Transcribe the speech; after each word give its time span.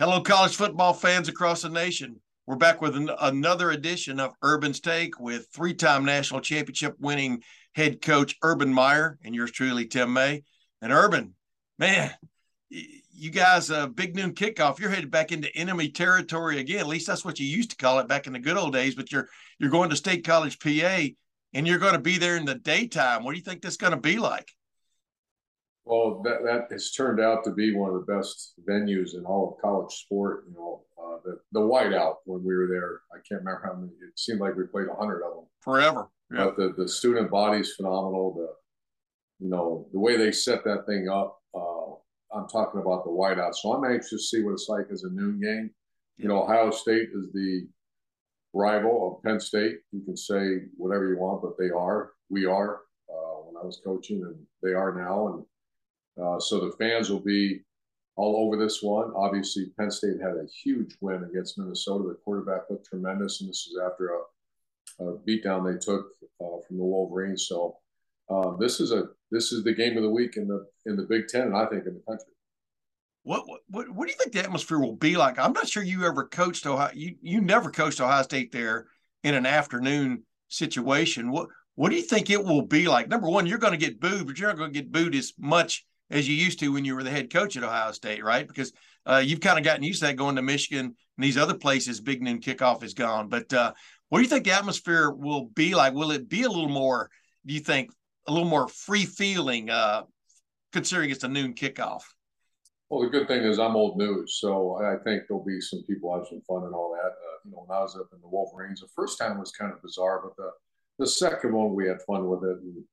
Hello, 0.00 0.18
college 0.22 0.56
football 0.56 0.94
fans 0.94 1.28
across 1.28 1.60
the 1.60 1.68
nation. 1.68 2.22
We're 2.46 2.56
back 2.56 2.80
with 2.80 2.96
an- 2.96 3.10
another 3.20 3.70
edition 3.70 4.18
of 4.18 4.32
Urban's 4.42 4.80
Take 4.80 5.20
with 5.20 5.48
three-time 5.52 6.06
national 6.06 6.40
championship 6.40 6.96
winning 6.98 7.42
head 7.74 8.00
coach 8.00 8.34
Urban 8.42 8.72
Meyer 8.72 9.18
and 9.22 9.34
yours 9.34 9.50
truly, 9.50 9.86
Tim 9.86 10.14
May. 10.14 10.42
And 10.80 10.90
Urban, 10.90 11.34
man, 11.78 12.14
you 12.70 13.30
guys, 13.30 13.70
uh, 13.70 13.88
big 13.88 14.16
noon 14.16 14.32
kickoff. 14.32 14.78
You're 14.78 14.88
headed 14.88 15.10
back 15.10 15.32
into 15.32 15.54
enemy 15.54 15.90
territory 15.90 16.60
again. 16.60 16.80
At 16.80 16.86
least 16.86 17.06
that's 17.06 17.26
what 17.26 17.38
you 17.38 17.44
used 17.44 17.72
to 17.72 17.76
call 17.76 17.98
it 17.98 18.08
back 18.08 18.26
in 18.26 18.32
the 18.32 18.38
good 18.38 18.56
old 18.56 18.72
days. 18.72 18.94
But 18.94 19.12
you're 19.12 19.28
you're 19.58 19.68
going 19.68 19.90
to 19.90 19.96
State 19.96 20.24
College, 20.24 20.60
PA, 20.60 21.08
and 21.52 21.68
you're 21.68 21.78
going 21.78 21.92
to 21.92 21.98
be 21.98 22.16
there 22.16 22.38
in 22.38 22.46
the 22.46 22.54
daytime. 22.54 23.22
What 23.22 23.32
do 23.32 23.36
you 23.36 23.44
think 23.44 23.60
that's 23.60 23.76
going 23.76 23.92
to 23.92 24.00
be 24.00 24.18
like? 24.18 24.50
Well, 25.90 26.22
that, 26.22 26.44
that 26.44 26.68
has 26.70 26.92
turned 26.92 27.18
out 27.18 27.42
to 27.42 27.50
be 27.50 27.74
one 27.74 27.92
of 27.92 27.96
the 27.96 28.12
best 28.12 28.52
venues 28.64 29.14
in 29.14 29.24
all 29.24 29.56
of 29.56 29.60
college 29.60 29.92
sport. 29.92 30.44
You 30.48 30.54
know, 30.54 30.82
uh, 30.96 31.16
the 31.24 31.40
the 31.50 31.58
whiteout 31.58 32.18
when 32.26 32.44
we 32.44 32.54
were 32.54 32.68
there, 32.68 33.00
I 33.12 33.16
can't 33.28 33.40
remember 33.40 33.62
how 33.64 33.74
many. 33.74 33.90
It 33.94 34.16
seemed 34.16 34.38
like 34.38 34.54
we 34.54 34.68
played 34.68 34.86
a 34.86 34.94
hundred 34.94 35.24
of 35.24 35.34
them 35.34 35.44
forever. 35.58 36.08
Yeah. 36.32 36.44
But 36.44 36.56
the 36.56 36.74
the 36.80 36.88
student 36.88 37.28
body's 37.28 37.72
phenomenal. 37.72 38.34
The 38.34 39.44
you 39.44 39.50
know 39.50 39.88
the 39.92 39.98
way 39.98 40.16
they 40.16 40.30
set 40.30 40.62
that 40.62 40.86
thing 40.86 41.08
up. 41.08 41.40
Uh, 41.52 41.94
I'm 42.32 42.46
talking 42.46 42.80
about 42.80 43.02
the 43.02 43.10
whiteout. 43.10 43.56
So 43.56 43.72
I'm 43.72 43.84
anxious 43.84 44.10
to 44.10 44.18
see 44.18 44.44
what 44.44 44.52
it's 44.52 44.68
like 44.68 44.86
as 44.92 45.02
a 45.02 45.10
noon 45.10 45.40
game. 45.40 45.70
You 46.18 46.28
know, 46.28 46.44
Ohio 46.44 46.70
State 46.70 47.08
is 47.12 47.32
the 47.32 47.66
rival 48.52 49.18
of 49.18 49.24
Penn 49.24 49.40
State. 49.40 49.78
You 49.90 50.02
can 50.04 50.16
say 50.16 50.68
whatever 50.76 51.08
you 51.08 51.18
want, 51.18 51.42
but 51.42 51.58
they 51.58 51.70
are. 51.70 52.12
We 52.28 52.46
are. 52.46 52.82
Uh, 53.08 53.42
when 53.42 53.60
I 53.60 53.66
was 53.66 53.80
coaching, 53.84 54.22
and 54.22 54.36
they 54.62 54.72
are 54.72 54.94
now, 54.94 55.34
and 55.34 55.44
uh, 56.22 56.38
so 56.38 56.60
the 56.60 56.76
fans 56.78 57.10
will 57.10 57.20
be 57.20 57.60
all 58.16 58.36
over 58.36 58.56
this 58.56 58.82
one. 58.82 59.12
Obviously, 59.16 59.66
Penn 59.78 59.90
State 59.90 60.20
had 60.20 60.32
a 60.32 60.46
huge 60.62 60.96
win 61.00 61.24
against 61.24 61.58
Minnesota. 61.58 62.08
The 62.08 62.18
quarterback 62.24 62.62
looked 62.68 62.86
tremendous, 62.86 63.40
and 63.40 63.48
this 63.48 63.66
is 63.66 63.78
after 63.82 64.10
a, 64.10 65.04
a 65.04 65.18
beatdown 65.18 65.64
they 65.64 65.78
took 65.78 66.08
uh, 66.40 66.60
from 66.66 66.76
the 66.76 66.84
Wolverines. 66.84 67.46
So 67.48 67.78
uh, 68.28 68.56
this 68.56 68.80
is 68.80 68.92
a 68.92 69.08
this 69.30 69.52
is 69.52 69.64
the 69.64 69.72
game 69.72 69.96
of 69.96 70.02
the 70.02 70.10
week 70.10 70.36
in 70.36 70.48
the 70.48 70.66
in 70.86 70.96
the 70.96 71.04
Big 71.04 71.28
Ten, 71.28 71.42
and 71.42 71.56
I 71.56 71.66
think 71.66 71.86
in 71.86 71.94
the 71.94 72.02
country. 72.06 72.32
What, 73.22 73.44
what 73.68 73.88
what 73.90 74.06
do 74.06 74.12
you 74.12 74.18
think 74.18 74.32
the 74.32 74.40
atmosphere 74.40 74.78
will 74.78 74.96
be 74.96 75.16
like? 75.16 75.38
I'm 75.38 75.52
not 75.52 75.68
sure 75.68 75.82
you 75.82 76.04
ever 76.04 76.26
coached 76.26 76.66
Ohio. 76.66 76.90
You 76.94 77.16
you 77.22 77.40
never 77.40 77.70
coached 77.70 78.00
Ohio 78.00 78.22
State 78.22 78.52
there 78.52 78.86
in 79.24 79.34
an 79.34 79.46
afternoon 79.46 80.24
situation. 80.48 81.30
What 81.30 81.48
what 81.74 81.90
do 81.90 81.96
you 81.96 82.02
think 82.02 82.28
it 82.28 82.44
will 82.44 82.66
be 82.66 82.88
like? 82.88 83.08
Number 83.08 83.28
one, 83.28 83.46
you're 83.46 83.58
going 83.58 83.78
to 83.78 83.78
get 83.78 84.00
booed, 84.00 84.26
but 84.26 84.38
you're 84.38 84.48
not 84.48 84.58
going 84.58 84.72
to 84.72 84.78
get 84.78 84.92
booed 84.92 85.14
as 85.14 85.32
much 85.38 85.86
as 86.10 86.28
you 86.28 86.34
used 86.34 86.58
to 86.60 86.72
when 86.72 86.84
you 86.84 86.94
were 86.94 87.02
the 87.02 87.10
head 87.10 87.32
coach 87.32 87.56
at 87.56 87.62
Ohio 87.62 87.92
State, 87.92 88.24
right? 88.24 88.46
Because 88.46 88.72
uh, 89.06 89.22
you've 89.24 89.40
kind 89.40 89.58
of 89.58 89.64
gotten 89.64 89.82
used 89.82 90.00
to 90.00 90.06
that 90.06 90.16
going 90.16 90.36
to 90.36 90.42
Michigan 90.42 90.86
and 90.86 91.24
these 91.24 91.36
other 91.36 91.54
places. 91.54 92.00
Big 92.00 92.22
noon 92.22 92.40
kickoff 92.40 92.82
is 92.82 92.94
gone. 92.94 93.28
But 93.28 93.52
uh, 93.52 93.72
what 94.08 94.18
do 94.18 94.22
you 94.22 94.28
think 94.28 94.44
the 94.44 94.52
atmosphere 94.52 95.10
will 95.10 95.46
be 95.46 95.74
like? 95.74 95.94
Will 95.94 96.10
it 96.10 96.28
be 96.28 96.42
a 96.42 96.48
little 96.48 96.68
more? 96.68 97.10
Do 97.46 97.54
you 97.54 97.60
think 97.60 97.90
a 98.26 98.32
little 98.32 98.48
more 98.48 98.68
free 98.68 99.06
feeling, 99.06 99.70
uh, 99.70 100.02
considering 100.72 101.10
it's 101.10 101.24
a 101.24 101.28
noon 101.28 101.54
kickoff? 101.54 102.02
Well, 102.90 103.02
the 103.02 103.08
good 103.08 103.28
thing 103.28 103.44
is 103.44 103.60
I'm 103.60 103.76
old 103.76 103.96
news, 103.96 104.38
so 104.40 104.76
I 104.82 104.96
think 105.04 105.22
there'll 105.28 105.44
be 105.44 105.60
some 105.60 105.84
people 105.86 106.12
have 106.12 106.26
some 106.26 106.42
fun 106.48 106.64
and 106.64 106.74
all 106.74 106.92
that. 106.92 107.06
Uh, 107.06 107.38
you 107.44 107.52
know, 107.52 107.64
when 107.66 107.76
I 107.76 107.80
was 107.80 107.94
up 107.94 108.08
in 108.12 108.20
the 108.20 108.28
Wolverines, 108.28 108.80
the 108.80 108.88
first 108.96 109.16
time 109.16 109.38
was 109.38 109.52
kind 109.52 109.72
of 109.72 109.80
bizarre, 109.80 110.20
but 110.24 110.36
the 110.36 110.50
the 110.98 111.06
second 111.06 111.54
one 111.54 111.74
we 111.74 111.86
had 111.86 112.02
fun 112.02 112.28
with 112.28 112.44
it. 112.44 112.58
And 112.58 112.84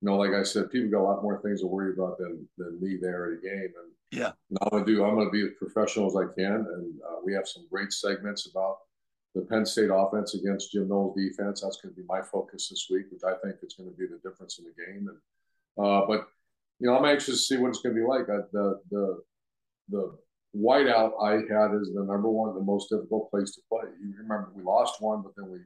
you 0.00 0.08
know, 0.08 0.16
like 0.16 0.32
I 0.32 0.42
said, 0.42 0.70
people 0.70 0.90
got 0.90 1.00
a 1.00 1.08
lot 1.10 1.22
more 1.22 1.40
things 1.40 1.60
to 1.60 1.66
worry 1.66 1.92
about 1.92 2.18
than 2.18 2.46
than 2.58 2.80
me 2.80 2.98
there 3.00 3.32
at 3.32 3.38
a 3.38 3.42
game. 3.42 3.72
And 3.80 3.92
yeah, 4.12 4.32
I'm 4.60 4.68
gonna 4.70 4.84
do. 4.84 5.04
I'm 5.04 5.16
gonna 5.16 5.30
be 5.30 5.42
as 5.42 5.50
professional 5.58 6.06
as 6.06 6.16
I 6.16 6.32
can, 6.34 6.66
and 6.74 6.94
uh, 7.08 7.16
we 7.24 7.32
have 7.34 7.48
some 7.48 7.66
great 7.70 7.92
segments 7.92 8.46
about 8.46 8.78
the 9.36 9.42
Penn 9.42 9.66
State 9.66 9.90
offense 9.92 10.34
against 10.34 10.72
Jim 10.72 10.88
Knowles' 10.88 11.16
defense. 11.16 11.60
That's 11.60 11.80
going 11.80 11.94
to 11.94 12.00
be 12.00 12.06
my 12.08 12.22
focus 12.22 12.68
this 12.68 12.88
week, 12.90 13.04
which 13.10 13.22
I 13.22 13.34
think 13.44 13.56
is 13.62 13.74
going 13.74 13.90
to 13.90 13.96
be 13.96 14.06
the 14.06 14.18
difference 14.28 14.58
in 14.58 14.64
the 14.64 14.72
game. 14.84 15.08
And 15.08 15.86
uh, 15.86 16.06
but 16.06 16.26
you 16.80 16.88
know, 16.88 16.96
I'm 16.96 17.04
anxious 17.04 17.26
to 17.26 17.36
see 17.36 17.56
what 17.58 17.68
it's 17.68 17.80
going 17.80 17.94
to 17.94 18.00
be 18.00 18.06
like. 18.06 18.28
I, 18.30 18.44
the 18.52 18.80
the 18.90 19.22
the 19.90 20.18
whiteout 20.56 21.12
I 21.22 21.32
had 21.52 21.74
is 21.80 21.92
the 21.94 22.04
number 22.04 22.30
one, 22.30 22.54
the 22.54 22.60
most 22.60 22.88
difficult 22.88 23.30
place 23.30 23.54
to 23.54 23.60
play. 23.68 23.88
You 24.00 24.14
remember 24.18 24.50
we 24.54 24.62
lost 24.62 25.02
one, 25.02 25.22
but 25.22 25.32
then 25.36 25.50
we 25.50 25.58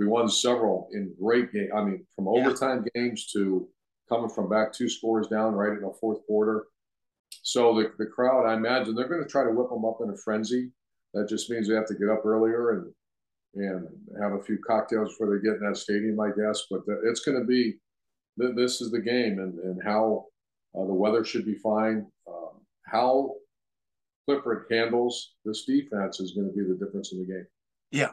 we 0.00 0.06
won 0.06 0.30
several 0.30 0.88
in 0.94 1.14
great 1.20 1.52
game. 1.52 1.68
I 1.76 1.84
mean, 1.84 2.06
from 2.16 2.26
overtime 2.26 2.86
yeah. 2.94 3.02
games 3.02 3.30
to 3.34 3.68
coming 4.08 4.30
from 4.30 4.48
back 4.48 4.72
two 4.72 4.88
scores 4.88 5.26
down 5.26 5.54
right 5.54 5.74
in 5.74 5.82
the 5.82 5.92
fourth 6.00 6.26
quarter. 6.26 6.64
So 7.42 7.74
the, 7.74 7.92
the 7.98 8.06
crowd, 8.06 8.46
I 8.46 8.54
imagine 8.54 8.94
they're 8.94 9.08
going 9.08 9.22
to 9.22 9.28
try 9.28 9.44
to 9.44 9.50
whip 9.50 9.68
them 9.68 9.84
up 9.84 9.98
in 10.02 10.08
a 10.08 10.16
frenzy. 10.16 10.70
That 11.12 11.28
just 11.28 11.50
means 11.50 11.68
they 11.68 11.74
have 11.74 11.86
to 11.88 11.94
get 11.94 12.08
up 12.08 12.24
earlier 12.24 12.70
and 12.70 12.92
and 13.56 13.88
have 14.22 14.32
a 14.32 14.42
few 14.42 14.58
cocktails 14.66 15.10
before 15.10 15.36
they 15.36 15.42
get 15.42 15.56
in 15.56 15.68
that 15.68 15.76
stadium, 15.76 16.18
I 16.18 16.28
guess. 16.28 16.62
But 16.70 16.80
it's 17.04 17.20
going 17.20 17.38
to 17.38 17.44
be 17.44 17.74
this 18.38 18.80
is 18.80 18.90
the 18.90 19.00
game, 19.00 19.38
and 19.38 19.58
and 19.58 19.82
how 19.84 20.26
uh, 20.74 20.86
the 20.86 20.94
weather 20.94 21.26
should 21.26 21.44
be 21.44 21.56
fine. 21.56 22.06
Um, 22.26 22.52
how 22.86 23.34
Clifford 24.24 24.64
handles 24.70 25.34
this 25.44 25.66
defense 25.66 26.20
is 26.20 26.32
going 26.32 26.46
to 26.46 26.56
be 26.56 26.64
the 26.66 26.82
difference 26.82 27.12
in 27.12 27.18
the 27.18 27.26
game. 27.26 27.46
Yeah, 27.90 28.12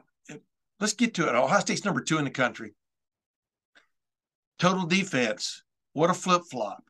let's 0.80 0.94
get 0.94 1.14
to 1.16 1.28
it. 1.28 1.36
Ohio 1.36 1.60
State's 1.60 1.86
number 1.86 2.02
two 2.02 2.18
in 2.18 2.26
the 2.26 2.32
country. 2.32 2.74
Total 4.60 4.86
defense. 4.86 5.64
What 5.94 6.10
a 6.10 6.14
flip 6.14 6.44
flop. 6.50 6.84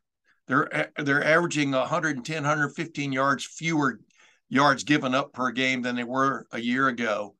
They're 0.46 0.90
they're 0.96 1.24
averaging 1.24 1.72
110, 1.72 2.34
115 2.42 3.12
yards 3.12 3.44
fewer 3.44 4.00
yards 4.48 4.84
given 4.84 5.14
up 5.14 5.32
per 5.32 5.50
game 5.50 5.82
than 5.82 5.96
they 5.96 6.04
were 6.04 6.46
a 6.52 6.60
year 6.60 6.88
ago. 6.88 7.34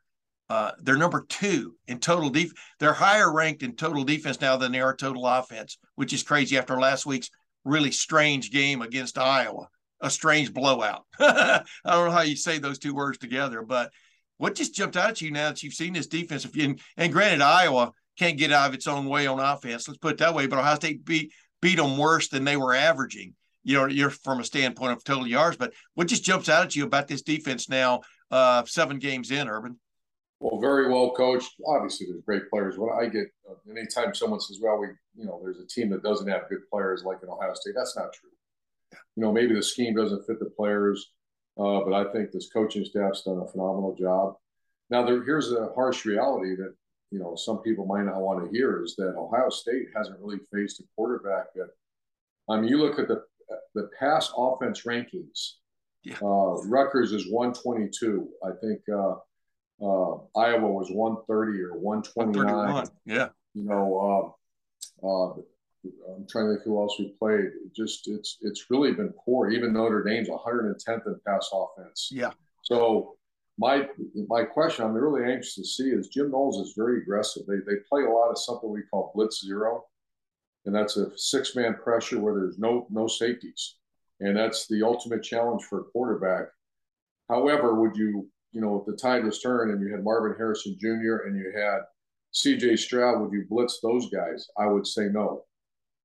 Uh, 0.51 0.73
they're 0.81 0.97
number 0.97 1.27
two 1.29 1.75
in 1.87 1.99
total 1.99 2.31
def. 2.31 2.53
They're 2.79 2.93
higher 2.93 3.33
ranked 3.33 3.63
in 3.63 3.77
total 3.77 4.05
defense 4.05 4.41
now 4.41 4.57
than 4.57 4.73
they 4.73 4.81
are 4.81 4.97
total 4.97 5.27
offense, 5.27 5.79
which 5.95 6.13
is 6.13 6.23
crazy 6.23 6.57
after 6.57 6.79
last 6.79 7.05
week's 7.07 7.31
really 7.65 7.91
strange 7.91 8.51
game 8.51 8.81
against 8.81 9.19
Iowa, 9.19 9.69
a 10.01 10.11
strange 10.11 10.55
blowout. 10.55 11.05
I 11.19 11.63
don't 11.85 12.07
know 12.07 12.11
how 12.11 12.23
you 12.23 12.37
say 12.37 12.59
those 12.59 12.79
two 12.79 12.95
words 12.95 13.19
together, 13.19 13.63
but 13.63 13.91
what 14.39 14.55
just 14.55 14.75
jumped 14.75 14.97
out 14.97 15.11
at 15.11 15.21
you 15.21 15.31
now 15.31 15.49
that 15.49 15.63
you've 15.63 15.75
seen 15.75 15.93
this 15.93 16.07
defense? 16.07 16.45
And, 16.45 16.81
and 16.97 17.13
granted, 17.13 17.43
Iowa 17.43 17.93
can't 18.19 18.39
get 18.39 18.53
out 18.53 18.69
of 18.69 18.75
its 18.75 18.87
own 18.87 19.07
way 19.07 19.27
on 19.27 19.39
offense. 19.39 19.87
Let's 19.87 19.99
put 19.99 20.13
it 20.13 20.19
that 20.19 20.35
way. 20.35 20.47
But 20.47 20.59
Ohio 20.59 20.77
State 20.77 21.05
beat 21.05 21.33
beat 21.61 21.77
them 21.77 21.99
worse 21.99 22.29
than 22.29 22.45
they 22.45 22.57
were 22.57 22.75
averaging. 22.75 23.35
You 23.65 23.77
know, 23.77 23.87
you're 23.87 24.11
from 24.11 24.41
a 24.41 24.45
standpoint 24.45 24.93
of 24.93 25.05
total 25.05 25.27
yards. 25.27 25.57
But 25.57 25.75
what 25.95 26.07
just 26.07 26.25
jumps 26.25 26.49
out 26.49 26.65
at 26.65 26.77
you 26.77 26.85
about 26.85 27.09
this 27.09 27.23
defense 27.23 27.69
now, 27.69 28.01
uh, 28.31 28.65
seven 28.65 28.99
games 28.99 29.31
in, 29.31 29.49
Urban? 29.49 29.79
Well, 30.41 30.61
very 30.61 30.89
well 30.89 31.13
coached. 31.15 31.51
Obviously, 31.67 32.07
there's 32.07 32.23
great 32.25 32.49
players. 32.49 32.79
What 32.79 32.95
I 32.95 33.09
get 33.09 33.27
uh, 33.49 33.55
anytime 33.71 34.15
someone 34.15 34.41
says, 34.41 34.61
"Well, 34.63 34.79
we, 34.79 34.87
you 35.17 35.27
know, 35.27 35.41
there's 35.43 35.59
a 35.59 35.67
team 35.67 35.91
that 35.91 36.03
doesn't 36.03 36.29
have 36.29 36.49
good 36.49 36.69
players 36.71 37.03
like 37.05 37.19
in 37.23 37.29
Ohio 37.29 37.55
State," 37.55 37.75
that's 37.77 37.97
not 37.97 38.13
true. 38.13 38.31
You 39.17 39.23
know, 39.23 39.33
maybe 39.33 39.55
the 39.55 39.63
scheme 39.63 39.97
doesn't 39.97 40.27
fit 40.27 40.39
the 40.39 40.51
players. 40.51 41.11
Uh, 41.59 41.81
but 41.85 41.93
I 41.93 42.13
think 42.13 42.31
this 42.31 42.51
coaching 42.53 42.85
staff's 42.85 43.23
done 43.23 43.39
a 43.39 43.49
phenomenal 43.49 43.95
job. 43.99 44.37
Now, 44.91 45.05
there, 45.05 45.23
here's 45.25 45.53
a 45.53 45.71
harsh 45.75 46.05
reality 46.05 46.55
that 46.57 46.75
you 47.11 47.19
know 47.19 47.35
some 47.35 47.59
people 47.59 47.87
might 47.87 48.05
not 48.05 48.21
want 48.21 48.45
to 48.45 48.57
hear 48.57 48.85
is 48.85 48.95
that 48.97 49.17
Ohio 49.17 49.49
State 49.49 49.87
hasn't 49.97 50.21
really 50.21 50.39
faced 50.53 50.81
a 50.81 50.85
quarterback 50.97 51.53
that. 51.55 51.71
I 52.51 52.59
mean, 52.59 52.69
you 52.69 52.79
look 52.79 52.99
at 52.99 53.09
the 53.09 53.25
the 53.75 53.91
pass 53.99 54.33
offense 54.37 54.83
rankings. 54.83 55.53
Yeah. 56.05 56.17
Uh, 56.23 56.63
Rutgers 56.65 57.13
is 57.13 57.31
122. 57.31 58.29
I 58.45 58.51
think 58.61 58.81
uh, 58.89 59.17
uh, 59.83 60.19
Iowa 60.37 60.71
was 60.71 60.91
130 60.91 61.63
or 61.63 61.79
129. 61.79 62.87
Yeah. 63.05 63.29
You 63.55 63.65
know, 63.65 64.35
uh, 65.03 65.07
uh, 65.07 65.35
I'm 65.85 66.27
trying 66.29 66.47
to 66.47 66.55
think 66.55 66.65
who 66.65 66.81
else 66.81 66.97
we 66.99 67.15
played. 67.19 67.45
It 67.45 67.75
just 67.75 68.09
it's 68.09 68.39
it's 68.41 68.67
really 68.71 68.93
been 68.93 69.13
poor. 69.25 69.51
Even 69.51 69.73
Notre 69.73 70.03
Dame's 70.03 70.29
110th 70.29 71.07
in 71.07 71.17
pass 71.27 71.51
offense. 71.53 72.09
Yeah. 72.11 72.31
So 72.63 73.17
my 73.59 73.89
my 74.29 74.45
question 74.45 74.85
I'm 74.85 74.95
really 74.95 75.31
anxious 75.31 75.55
to 75.57 75.65
see 75.65 75.91
is 75.91 76.09
Jim 76.09 76.31
Knowles 76.31 76.67
is 76.67 76.75
very 76.77 76.99
aggressive. 77.03 77.45
They 77.47 77.59
they 77.67 77.81
play 77.89 78.05
a 78.05 78.11
lot 78.11 78.31
of 78.31 78.39
something 78.39 78.71
we 78.71 78.83
call 78.83 79.13
blitz 79.15 79.45
zero, 79.45 79.85
and 80.67 80.75
that's 80.75 80.97
a 80.97 81.17
six 81.17 81.55
man 81.57 81.75
pressure 81.75 82.21
where 82.21 82.35
there's 82.35 82.59
no 82.59 82.87
no 82.91 83.07
safeties, 83.07 83.77
and 84.21 84.37
that's 84.37 84.67
the 84.69 84.83
ultimate 84.83 85.23
challenge 85.23 85.65
for 85.65 85.81
a 85.81 85.85
quarterback. 85.85 86.49
However, 87.29 87.75
would 87.75 87.97
you, 87.97 88.29
you 88.53 88.61
know, 88.61 88.79
if 88.79 88.87
the 88.87 88.97
tide 88.97 89.25
was 89.25 89.41
turned 89.41 89.71
and 89.71 89.83
you 89.83 89.93
had 89.93 90.05
Marvin 90.05 90.37
Harrison 90.39 90.77
Jr. 90.81 91.27
and 91.27 91.37
you 91.37 91.53
had 91.55 91.81
C.J. 92.33 92.77
Stroud, 92.77 93.21
would 93.21 93.33
you 93.33 93.45
blitz 93.49 93.81
those 93.81 94.09
guys? 94.11 94.49
I 94.57 94.67
would 94.67 94.87
say 94.87 95.09
no. 95.09 95.45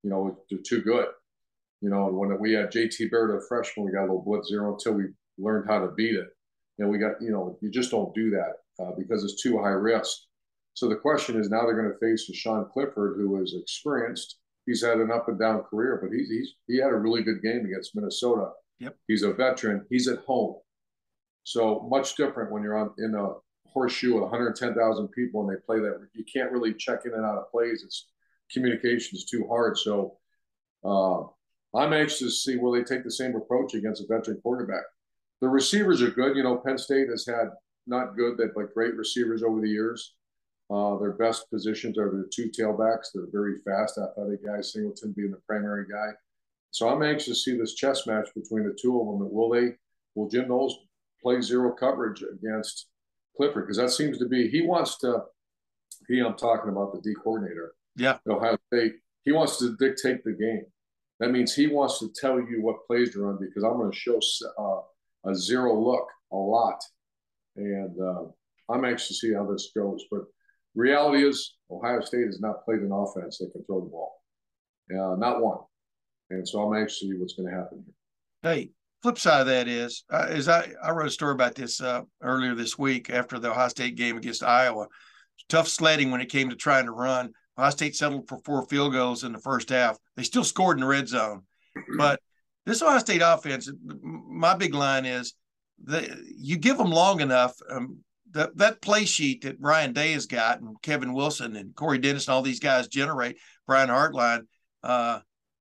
You 0.03 0.09
know, 0.09 0.37
they're 0.49 0.59
too 0.59 0.81
good. 0.81 1.07
You 1.81 1.89
know, 1.89 2.07
and 2.07 2.17
when 2.17 2.39
we 2.39 2.53
had 2.53 2.71
J.T. 2.71 3.09
Barrett, 3.09 3.43
a 3.43 3.47
freshman, 3.47 3.85
we 3.85 3.91
got 3.91 4.01
a 4.01 4.07
little 4.07 4.23
blitz 4.23 4.47
zero 4.47 4.73
until 4.73 4.93
we 4.93 5.05
learned 5.37 5.67
how 5.67 5.79
to 5.79 5.91
beat 5.91 6.15
it. 6.15 6.29
And 6.79 6.89
we 6.89 6.97
got, 6.97 7.21
you 7.21 7.31
know, 7.31 7.57
you 7.61 7.69
just 7.69 7.91
don't 7.91 8.13
do 8.15 8.29
that 8.31 8.83
uh, 8.83 8.91
because 8.97 9.23
it's 9.23 9.41
too 9.41 9.57
high 9.57 9.69
risk. 9.69 10.17
So 10.75 10.89
the 10.89 10.95
question 10.95 11.39
is 11.39 11.49
now 11.49 11.65
they're 11.65 11.79
going 11.79 11.91
to 11.91 11.99
face 11.99 12.29
Sean 12.33 12.65
Clifford 12.71 13.17
who 13.17 13.41
is 13.41 13.55
experienced. 13.59 14.37
He's 14.65 14.83
had 14.83 14.97
an 14.97 15.11
up 15.11 15.27
and 15.27 15.37
down 15.37 15.61
career, 15.63 15.99
but 16.01 16.15
he's, 16.15 16.29
he's 16.29 16.53
he 16.67 16.77
had 16.77 16.91
a 16.91 16.95
really 16.95 17.21
good 17.21 17.41
game 17.43 17.65
against 17.65 17.95
Minnesota. 17.95 18.51
Yep. 18.79 18.95
He's 19.07 19.23
a 19.23 19.33
veteran. 19.33 19.85
He's 19.89 20.07
at 20.07 20.19
home. 20.19 20.55
So 21.43 21.85
much 21.89 22.15
different 22.15 22.51
when 22.51 22.63
you're 22.63 22.77
on 22.77 22.91
in 22.97 23.13
a 23.13 23.33
horseshoe 23.67 24.13
with 24.13 24.23
110,000 24.23 25.07
people 25.09 25.41
and 25.41 25.49
they 25.49 25.59
play 25.65 25.79
that. 25.79 26.07
You 26.13 26.23
can't 26.31 26.51
really 26.51 26.73
check 26.73 27.01
in 27.05 27.13
and 27.13 27.25
out 27.25 27.37
of 27.37 27.51
plays. 27.51 27.83
It's 27.83 28.07
communication 28.53 29.17
is 29.17 29.25
too 29.25 29.45
hard. 29.49 29.77
So 29.77 30.17
uh, 30.83 31.21
I'm 31.75 31.93
anxious 31.93 32.19
to 32.19 32.29
see 32.29 32.57
will 32.57 32.71
they 32.71 32.83
take 32.83 33.03
the 33.03 33.11
same 33.11 33.35
approach 33.35 33.73
against 33.73 34.03
a 34.03 34.07
veteran 34.07 34.39
quarterback. 34.41 34.83
The 35.41 35.49
receivers 35.49 36.01
are 36.01 36.11
good. 36.11 36.37
You 36.37 36.43
know, 36.43 36.57
Penn 36.57 36.77
State 36.77 37.09
has 37.09 37.25
had 37.25 37.49
not 37.87 38.15
good, 38.15 38.39
like 38.55 38.73
great 38.73 38.95
receivers 38.95 39.43
over 39.43 39.59
the 39.59 39.69
years. 39.69 40.15
Uh, 40.69 40.97
their 40.97 41.11
best 41.11 41.49
positions 41.49 41.97
are 41.97 42.09
their 42.09 42.25
two 42.33 42.49
tailbacks. 42.49 43.07
They're 43.13 43.27
very 43.31 43.57
fast, 43.65 43.97
athletic 43.97 44.45
guys. 44.45 44.71
Singleton 44.71 45.11
being 45.11 45.31
the 45.31 45.41
primary 45.47 45.85
guy. 45.91 46.11
So 46.71 46.89
I'm 46.89 47.03
anxious 47.03 47.27
to 47.27 47.35
see 47.35 47.57
this 47.57 47.75
chess 47.75 48.07
match 48.07 48.29
between 48.33 48.63
the 48.63 48.75
two 48.81 48.99
of 48.99 49.05
them. 49.05 49.31
Will 49.31 49.49
they? 49.49 49.73
Will 50.15 50.29
Jim 50.29 50.47
Knowles 50.47 50.77
play 51.21 51.41
zero 51.41 51.73
coverage 51.73 52.23
against 52.23 52.87
Clifford? 53.35 53.65
Because 53.65 53.77
that 53.77 53.91
seems 53.91 54.17
to 54.19 54.27
be 54.27 54.49
he 54.49 54.61
wants 54.61 54.97
to. 54.99 55.23
He, 56.07 56.19
I'm 56.19 56.35
talking 56.35 56.71
about 56.71 56.93
the 56.93 57.01
D 57.01 57.13
coordinator. 57.21 57.73
Yeah. 57.95 58.17
Ohio 58.27 58.57
State. 58.67 58.93
He 59.23 59.31
wants 59.31 59.57
to 59.59 59.75
dictate 59.77 60.23
the 60.23 60.33
game. 60.33 60.65
That 61.19 61.31
means 61.31 61.53
he 61.53 61.67
wants 61.67 61.99
to 61.99 62.11
tell 62.19 62.39
you 62.39 62.61
what 62.61 62.85
plays 62.87 63.13
to 63.13 63.21
run 63.21 63.37
because 63.39 63.63
I'm 63.63 63.77
going 63.77 63.91
to 63.91 63.97
show 63.97 64.19
uh, 64.59 65.29
a 65.29 65.35
zero 65.35 65.79
look 65.79 66.07
a 66.31 66.35
lot, 66.35 66.83
and 67.55 67.95
uh, 68.01 68.23
I'm 68.69 68.83
anxious 68.83 69.07
to 69.09 69.13
see 69.13 69.33
how 69.33 69.45
this 69.45 69.71
goes. 69.75 70.03
But 70.11 70.21
reality 70.75 71.23
is, 71.23 71.55
Ohio 71.71 72.01
State 72.01 72.25
has 72.25 72.41
not 72.41 72.65
played 72.65 72.79
an 72.79 72.91
offense 72.91 73.37
that 73.37 73.51
can 73.51 73.63
throw 73.65 73.81
the 73.81 73.89
ball, 73.89 74.21
uh, 74.91 75.15
not 75.15 75.41
one. 75.41 75.59
And 76.29 76.47
so 76.47 76.61
I'm 76.61 76.75
anxious 76.75 76.99
to 76.99 77.05
see 77.05 77.17
what's 77.17 77.33
going 77.33 77.49
to 77.49 77.55
happen 77.55 77.83
here. 77.85 78.51
Hey, 78.51 78.71
flip 79.01 79.19
side 79.19 79.41
of 79.41 79.47
that 79.47 79.67
is, 79.67 80.03
uh, 80.11 80.27
is 80.29 80.47
I, 80.47 80.71
I 80.83 80.91
wrote 80.91 81.07
a 81.07 81.11
story 81.11 81.33
about 81.33 81.55
this 81.55 81.79
uh, 81.79 82.01
earlier 82.21 82.55
this 82.55 82.77
week 82.77 83.09
after 83.09 83.39
the 83.39 83.51
Ohio 83.51 83.67
State 83.67 83.95
game 83.95 84.17
against 84.17 84.43
Iowa. 84.43 84.87
Tough 85.49 85.67
sledding 85.67 86.11
when 86.11 86.21
it 86.21 86.29
came 86.29 86.49
to 86.49 86.55
trying 86.55 86.85
to 86.85 86.91
run. 86.91 87.31
Ohio 87.57 87.71
State 87.71 87.95
settled 87.95 88.27
for 88.27 88.39
four 88.39 88.65
field 88.67 88.93
goals 88.93 89.23
in 89.23 89.31
the 89.31 89.39
first 89.39 89.69
half. 89.69 89.97
They 90.15 90.23
still 90.23 90.43
scored 90.43 90.77
in 90.77 90.81
the 90.81 90.87
red 90.87 91.07
zone, 91.07 91.43
but 91.97 92.19
this 92.65 92.81
Ohio 92.81 92.99
State 92.99 93.21
offense, 93.23 93.71
my 93.91 94.55
big 94.55 94.73
line 94.73 95.05
is 95.05 95.33
that 95.85 96.09
you 96.37 96.57
give 96.57 96.77
them 96.77 96.91
long 96.91 97.21
enough. 97.21 97.55
Um, 97.69 97.99
that 98.31 98.57
that 98.57 98.81
play 98.81 99.05
sheet 99.05 99.43
that 99.43 99.57
Ryan 99.59 99.93
Day 99.93 100.13
has 100.13 100.25
got 100.25 100.59
and 100.59 100.81
Kevin 100.81 101.13
Wilson 101.13 101.55
and 101.55 101.75
Corey 101.75 101.99
Dennis 101.99 102.27
and 102.27 102.33
all 102.33 102.41
these 102.41 102.59
guys 102.59 102.87
generate, 102.87 103.37
Brian 103.67 103.89
Hartline, 103.89 104.47
uh, 104.83 105.19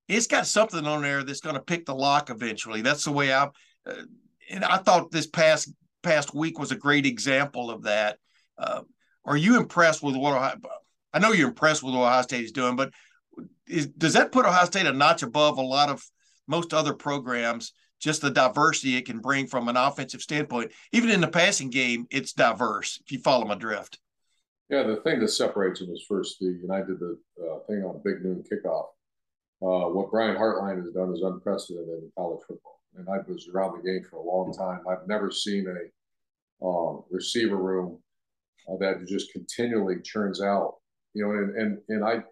it's 0.09 0.27
got 0.27 0.47
something 0.47 0.87
on 0.87 1.03
there 1.03 1.23
that's 1.23 1.41
going 1.41 1.55
to 1.55 1.62
pick 1.62 1.87
the 1.87 1.94
lock 1.94 2.31
eventually. 2.31 2.83
That's 2.83 3.05
the 3.05 3.12
way 3.12 3.33
I. 3.33 3.44
Uh, 3.87 4.03
and 4.50 4.65
I 4.65 4.79
thought 4.79 5.11
this 5.11 5.27
past 5.27 5.73
past 6.03 6.35
week 6.35 6.59
was 6.59 6.73
a 6.73 6.77
great 6.77 7.06
example 7.06 7.71
of 7.71 7.83
that. 7.85 8.19
Uh, 8.59 8.83
are 9.25 9.37
you 9.37 9.56
impressed 9.56 10.03
with 10.03 10.17
what 10.17 10.35
Ohio? 10.35 10.56
I 11.12 11.19
know 11.19 11.32
you're 11.32 11.49
impressed 11.49 11.82
with 11.82 11.94
what 11.94 12.06
Ohio 12.06 12.23
State 12.23 12.44
is 12.44 12.53
doing, 12.53 12.76
but 12.76 12.93
is, 13.67 13.87
does 13.88 14.14
that 14.14 14.32
put 14.32 14.47
Ohio 14.47 14.64
State 14.67 14.87
a 14.87 14.93
notch 14.93 15.23
above 15.23 15.59
a 15.59 15.62
lot 15.62 15.88
of 15.88 16.03
most 16.47 16.75
other 16.75 16.94
programs? 16.94 17.73
Just 18.00 18.23
the 18.23 18.31
diversity 18.31 18.97
it 18.97 19.06
can 19.06 19.20
bring 19.20 19.47
from 19.47 19.69
an 19.69 19.76
offensive 19.76 20.23
standpoint. 20.23 20.73
Even 20.93 21.11
in 21.11 21.20
the 21.20 21.29
passing 21.29 21.70
game, 21.70 22.06
it's 22.11 22.32
diverse. 22.32 23.00
If 23.05 23.12
you 23.12 23.20
follow 23.20 23.44
my 23.44 23.55
drift. 23.55 23.99
Yeah, 24.69 24.82
the 24.85 24.97
thing 24.97 25.20
that 25.20 25.29
separates 25.29 25.81
them 25.81 25.91
is 25.91 26.05
first 26.09 26.38
the 26.41 26.47
and 26.47 26.73
I 26.73 26.79
did 26.79 26.99
the 26.99 27.19
uh, 27.41 27.58
thing 27.67 27.85
on 27.85 28.00
Big 28.05 28.25
Noon 28.25 28.43
kickoff. 28.50 28.87
Uh, 29.62 29.88
what 29.91 30.11
Brian 30.11 30.37
Hartline 30.37 30.82
has 30.82 30.93
done 30.93 31.12
is 31.12 31.23
unprecedented 31.23 31.88
in 31.88 32.12
college 32.17 32.41
football, 32.49 32.81
and 32.97 33.06
I 33.08 33.19
was 33.29 33.49
around 33.55 33.76
the 33.76 33.88
game 33.88 34.03
for 34.08 34.17
a 34.17 34.23
long 34.23 34.53
time. 34.53 34.81
I've 34.88 35.06
never 35.06 35.31
seen 35.31 35.67
a 35.69 36.67
um, 36.67 37.05
receiver 37.11 37.56
room 37.56 37.99
uh, 38.69 38.76
that 38.81 39.06
just 39.06 39.31
continually 39.32 39.97
churns 40.03 40.41
out 40.41 40.76
you 41.14 41.25
know, 41.25 41.32
and 41.32 41.56
and 41.56 41.79
and 41.88 42.05
I 42.05 42.23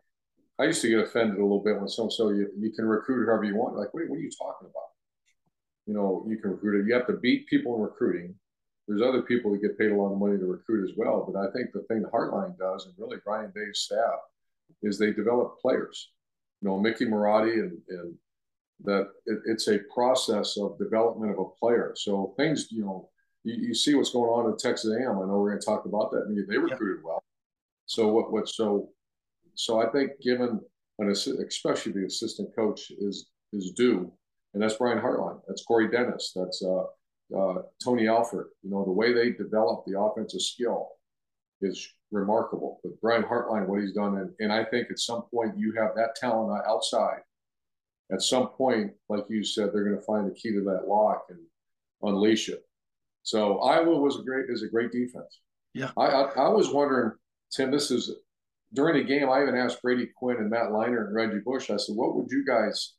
I 0.59 0.67
used 0.67 0.83
to 0.83 0.89
get 0.89 1.01
offended 1.01 1.39
a 1.39 1.43
little 1.43 1.63
bit 1.63 1.79
when 1.79 1.89
someone 1.89 2.11
said 2.11 2.23
oh, 2.25 2.31
you, 2.31 2.49
you 2.59 2.71
can 2.73 2.85
recruit 2.85 3.25
whoever 3.25 3.45
you 3.45 3.57
want. 3.57 3.77
Like, 3.77 3.93
what, 3.95 4.09
what 4.09 4.17
are 4.19 4.23
you 4.23 4.31
talking 4.31 4.69
about? 4.69 4.91
You 5.87 5.95
know, 5.95 6.25
you 6.29 6.37
can 6.37 6.51
recruit 6.51 6.81
it. 6.81 6.87
You 6.87 6.95
have 6.95 7.07
to 7.07 7.15
beat 7.15 7.49
people 7.49 7.77
in 7.77 7.83
recruiting. 7.83 8.35
There's 8.87 9.03
other 9.03 9.23
people 9.23 9.53
that 9.53 9.63
get 9.63 9.79
paid 9.79 9.93
a 9.93 9.95
lot 9.95 10.13
of 10.13 10.19
money 10.19 10.37
to 10.39 10.45
recruit 10.45 10.89
as 10.89 10.97
well. 10.97 11.31
But 11.31 11.39
I 11.39 11.51
think 11.53 11.73
the 11.73 11.83
thing 11.83 12.03
the 12.03 12.09
Hartline 12.09 12.59
does, 12.59 12.87
and 12.87 12.95
really 12.99 13.19
Ryan 13.27 13.53
Day's 13.55 13.79
staff, 13.79 14.19
is 14.83 14.99
they 14.99 15.13
develop 15.13 15.61
players. 15.61 16.11
You 16.61 16.69
know, 16.69 16.79
Mickey 16.79 17.07
Marotti 17.07 17.55
and 17.55 17.79
and 17.89 18.15
that 18.85 19.09
it, 19.27 19.39
it's 19.47 19.69
a 19.69 19.79
process 19.93 20.57
of 20.57 20.79
development 20.79 21.33
of 21.33 21.39
a 21.39 21.49
player. 21.59 21.93
So 21.97 22.35
things, 22.37 22.69
you 22.71 22.85
know, 22.85 23.09
you, 23.45 23.69
you 23.69 23.75
see 23.75 23.95
what's 23.95 24.13
going 24.13 24.31
on 24.31 24.51
in 24.51 24.57
Texas 24.57 24.91
A&M. 24.91 25.03
I 25.03 25.05
know 25.05 25.39
we're 25.39 25.51
going 25.51 25.61
to 25.61 25.67
talk 25.67 25.85
about 25.85 26.11
that. 26.13 26.25
I 26.27 26.31
mean, 26.31 26.47
They 26.49 26.59
recruited 26.59 27.05
well. 27.05 27.23
So 27.91 28.07
what 28.07 28.31
what 28.31 28.49
so 28.49 28.89
so 29.57 29.83
I 29.83 29.91
think 29.91 30.13
given 30.23 30.61
an 31.01 31.11
especially 31.11 31.91
the 31.91 32.07
assistant 32.07 32.55
coach 32.55 32.93
is 32.93 33.31
is 33.53 33.73
due, 33.73 34.13
and 34.55 34.63
that's 34.63 34.77
Brian 34.77 35.01
Hartline, 35.01 35.41
that's 35.49 35.65
Corey 35.65 35.91
Dennis, 35.91 36.31
that's 36.37 36.63
uh, 36.63 36.85
uh, 37.37 37.63
Tony 37.83 38.07
Alford. 38.07 38.51
You 38.63 38.71
know 38.71 38.85
the 38.85 38.93
way 38.93 39.13
they 39.13 39.31
develop 39.31 39.85
the 39.87 39.99
offensive 39.99 40.41
skill 40.41 40.91
is 41.63 41.85
remarkable. 42.13 42.79
But 42.85 43.01
Brian 43.01 43.25
Hartline, 43.25 43.67
what 43.67 43.81
he's 43.81 43.93
done, 43.93 44.19
and, 44.19 44.31
and 44.39 44.53
I 44.53 44.63
think 44.67 44.87
at 44.93 45.01
some 45.01 45.23
point 45.23 45.59
you 45.59 45.73
have 45.73 45.97
that 45.97 46.15
talent 46.15 46.63
outside. 46.69 47.23
At 48.13 48.23
some 48.23 48.51
point, 48.51 48.93
like 49.09 49.25
you 49.29 49.43
said, 49.43 49.71
they're 49.73 49.85
going 49.85 49.99
to 49.99 50.07
find 50.07 50.31
the 50.31 50.35
key 50.35 50.53
to 50.53 50.63
that 50.63 50.87
lock 50.87 51.25
and 51.29 51.41
unleash 52.03 52.51
it. 52.51 52.63
So 53.25 53.59
Iowa 53.59 53.99
was 53.99 54.17
a 54.17 54.23
great 54.23 54.49
is 54.49 54.63
a 54.63 54.69
great 54.69 54.93
defense. 54.93 55.41
Yeah, 55.75 55.91
I 55.97 56.07
I, 56.07 56.23
I 56.47 56.49
was 56.51 56.69
wondering 56.69 57.15
Tim, 57.53 57.71
this 57.71 57.91
is 57.91 58.13
during 58.73 58.97
the 58.97 59.05
game. 59.05 59.29
I 59.29 59.43
even 59.43 59.57
asked 59.57 59.83
Brady 59.83 60.09
Quinn 60.17 60.37
and 60.37 60.51
Matt 60.51 60.71
Leinart 60.71 61.09
and 61.09 61.15
Reggie 61.15 61.41
Bush. 61.45 61.71
I 61.71 61.77
said, 61.77 61.97
"What 61.97 62.15
would 62.17 62.31
you 62.31 62.45
guys?" 62.45 62.95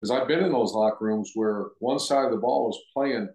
Because 0.00 0.10
I've 0.10 0.28
been 0.28 0.42
in 0.42 0.52
those 0.52 0.72
locker 0.72 1.04
rooms 1.04 1.30
where 1.34 1.66
one 1.78 1.98
side 1.98 2.24
of 2.24 2.32
the 2.32 2.38
ball 2.38 2.66
was 2.66 2.80
playing. 2.92 3.28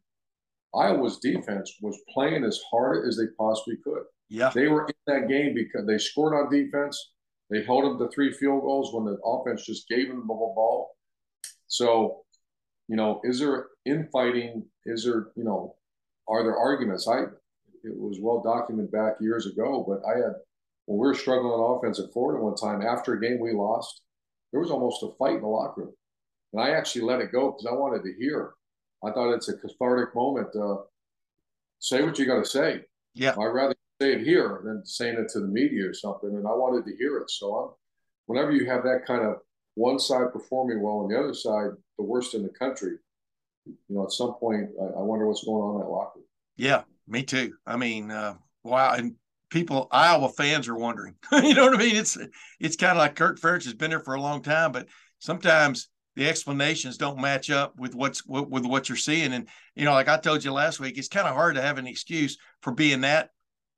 Iowa's 0.76 1.20
defense 1.20 1.74
was 1.82 1.98
playing 2.14 2.44
as 2.44 2.60
hard 2.70 3.08
as 3.08 3.18
they 3.18 3.28
possibly 3.38 3.78
could. 3.84 4.04
Yeah, 4.30 4.52
they 4.54 4.68
were 4.68 4.86
in 4.86 4.96
that 5.06 5.30
game 5.30 5.54
because 5.54 5.86
they 5.86 5.98
scored 5.98 6.34
on 6.34 6.52
defense. 6.52 7.12
They 7.50 7.64
held 7.64 7.86
them 7.86 8.00
to 8.00 8.14
three 8.14 8.34
field 8.34 8.62
goals 8.62 8.94
when 8.94 9.06
the 9.06 9.18
offense 9.24 9.66
just 9.66 9.88
gave 9.88 10.10
them 10.10 10.20
the 10.20 10.28
ball. 10.28 10.98
So, 11.68 12.24
you 12.90 12.98
know, 12.98 13.22
is 13.24 13.40
there 13.40 13.68
infighting? 13.86 14.66
Is 14.86 15.06
there, 15.06 15.28
you 15.38 15.46
know, 15.46 15.76
are 16.28 16.44
there 16.44 16.58
arguments? 16.58 17.08
I 17.08 17.24
it 17.84 17.98
was 17.98 18.20
well 18.20 18.42
documented 18.42 18.92
back 18.92 19.14
years 19.22 19.46
ago, 19.46 19.86
but 19.88 20.02
I 20.06 20.18
had 20.18 20.34
when 20.88 21.00
we 21.00 21.08
were 21.08 21.14
struggling 21.14 21.52
on 21.52 21.78
offense 21.78 22.00
at 22.00 22.12
Florida 22.14 22.42
one 22.42 22.56
time 22.56 22.82
after 22.82 23.14
a 23.14 23.22
game 23.22 23.40
we 23.40 23.52
lost, 23.54 24.02
there 24.52 24.62
was 24.62 24.72
almost 24.72 25.04
a 25.04 25.10
fight 25.20 25.36
in 25.36 25.42
the 25.42 25.48
locker 25.48 25.82
room. 25.82 25.94
And 26.54 26.62
I 26.62 26.72
actually 26.72 27.02
let 27.02 27.20
it 27.20 27.32
go 27.32 27.52
because 27.52 27.66
I 27.66 27.74
wanted 27.74 28.04
to 28.04 28.14
hear. 28.18 28.54
I 29.06 29.12
thought 29.12 29.34
it's 29.34 29.50
a 29.50 29.58
cathartic 29.58 30.16
moment. 30.16 30.48
Uh, 30.56 30.78
say 31.80 32.04
what 32.04 32.18
you 32.18 32.26
got 32.26 32.40
to 32.40 32.50
say. 32.50 32.86
Yeah. 33.14 33.32
I'd 33.32 33.48
rather 33.48 33.76
say 34.02 34.14
it 34.14 34.22
here 34.22 34.62
than 34.64 34.86
saying 34.86 35.18
it 35.20 35.30
to 35.34 35.42
the 35.42 35.48
media 35.48 35.90
or 35.90 35.94
something. 35.94 36.30
And 36.30 36.48
I 36.48 36.52
wanted 36.52 36.86
to 36.86 36.96
hear 36.96 37.18
it. 37.18 37.30
So 37.30 37.54
I'm, 37.54 37.70
whenever 38.28 38.54
you 38.54 38.66
have 38.68 38.84
that 38.84 39.06
kind 39.06 39.26
of 39.26 39.36
one 39.76 40.00
side 40.00 40.32
performing 40.32 40.82
well 40.82 41.02
and 41.02 41.12
the 41.12 41.20
other 41.20 41.34
side 41.34 41.72
the 41.98 42.04
worst 42.04 42.34
in 42.34 42.44
the 42.44 42.50
country, 42.50 42.94
you 43.66 43.76
know, 43.90 44.06
at 44.06 44.14
some 44.14 44.36
point, 44.36 44.70
I, 44.82 45.00
I 45.00 45.02
wonder 45.02 45.28
what's 45.28 45.44
going 45.44 45.62
on 45.62 45.76
in 45.76 45.82
that 45.82 45.92
locker 45.92 46.20
room. 46.20 46.26
Yeah, 46.56 46.84
me 47.08 47.24
too. 47.24 47.56
I 47.66 47.76
mean, 47.76 48.10
uh, 48.10 48.36
wow. 48.64 48.94
And 48.94 49.16
people 49.50 49.88
Iowa 49.92 50.30
fans 50.30 50.68
are 50.68 50.76
wondering. 50.76 51.16
you 51.32 51.54
know 51.54 51.66
what 51.66 51.76
I 51.76 51.78
mean? 51.78 51.96
It's 51.96 52.18
it's 52.60 52.76
kind 52.76 52.92
of 52.92 52.98
like 52.98 53.16
Kirk 53.16 53.40
Ferentz 53.40 53.66
has 53.66 53.74
been 53.74 53.90
there 53.90 54.00
for 54.00 54.16
a 54.16 54.22
long 54.22 54.42
time, 54.42 54.72
but 54.72 54.88
sometimes 55.20 55.90
the 56.16 56.28
explanations 56.28 56.98
don't 56.98 57.22
match 57.22 57.50
up 57.52 57.80
with 57.80 57.94
what's 57.94 58.26
with 58.26 58.66
what 58.66 58.90
you're 58.90 58.96
seeing. 58.96 59.34
And 59.34 59.48
you 59.76 59.86
know, 59.86 59.94
like 59.94 60.10
I 60.10 60.18
told 60.18 60.44
you 60.44 60.52
last 60.52 60.80
week, 60.80 60.98
it's 60.98 61.08
kind 61.08 61.28
of 61.28 61.36
hard 61.36 61.56
to 61.56 61.62
have 61.62 61.78
an 61.78 61.88
excuse 61.88 62.38
for 62.62 62.74
being 62.74 63.02
that 63.02 63.30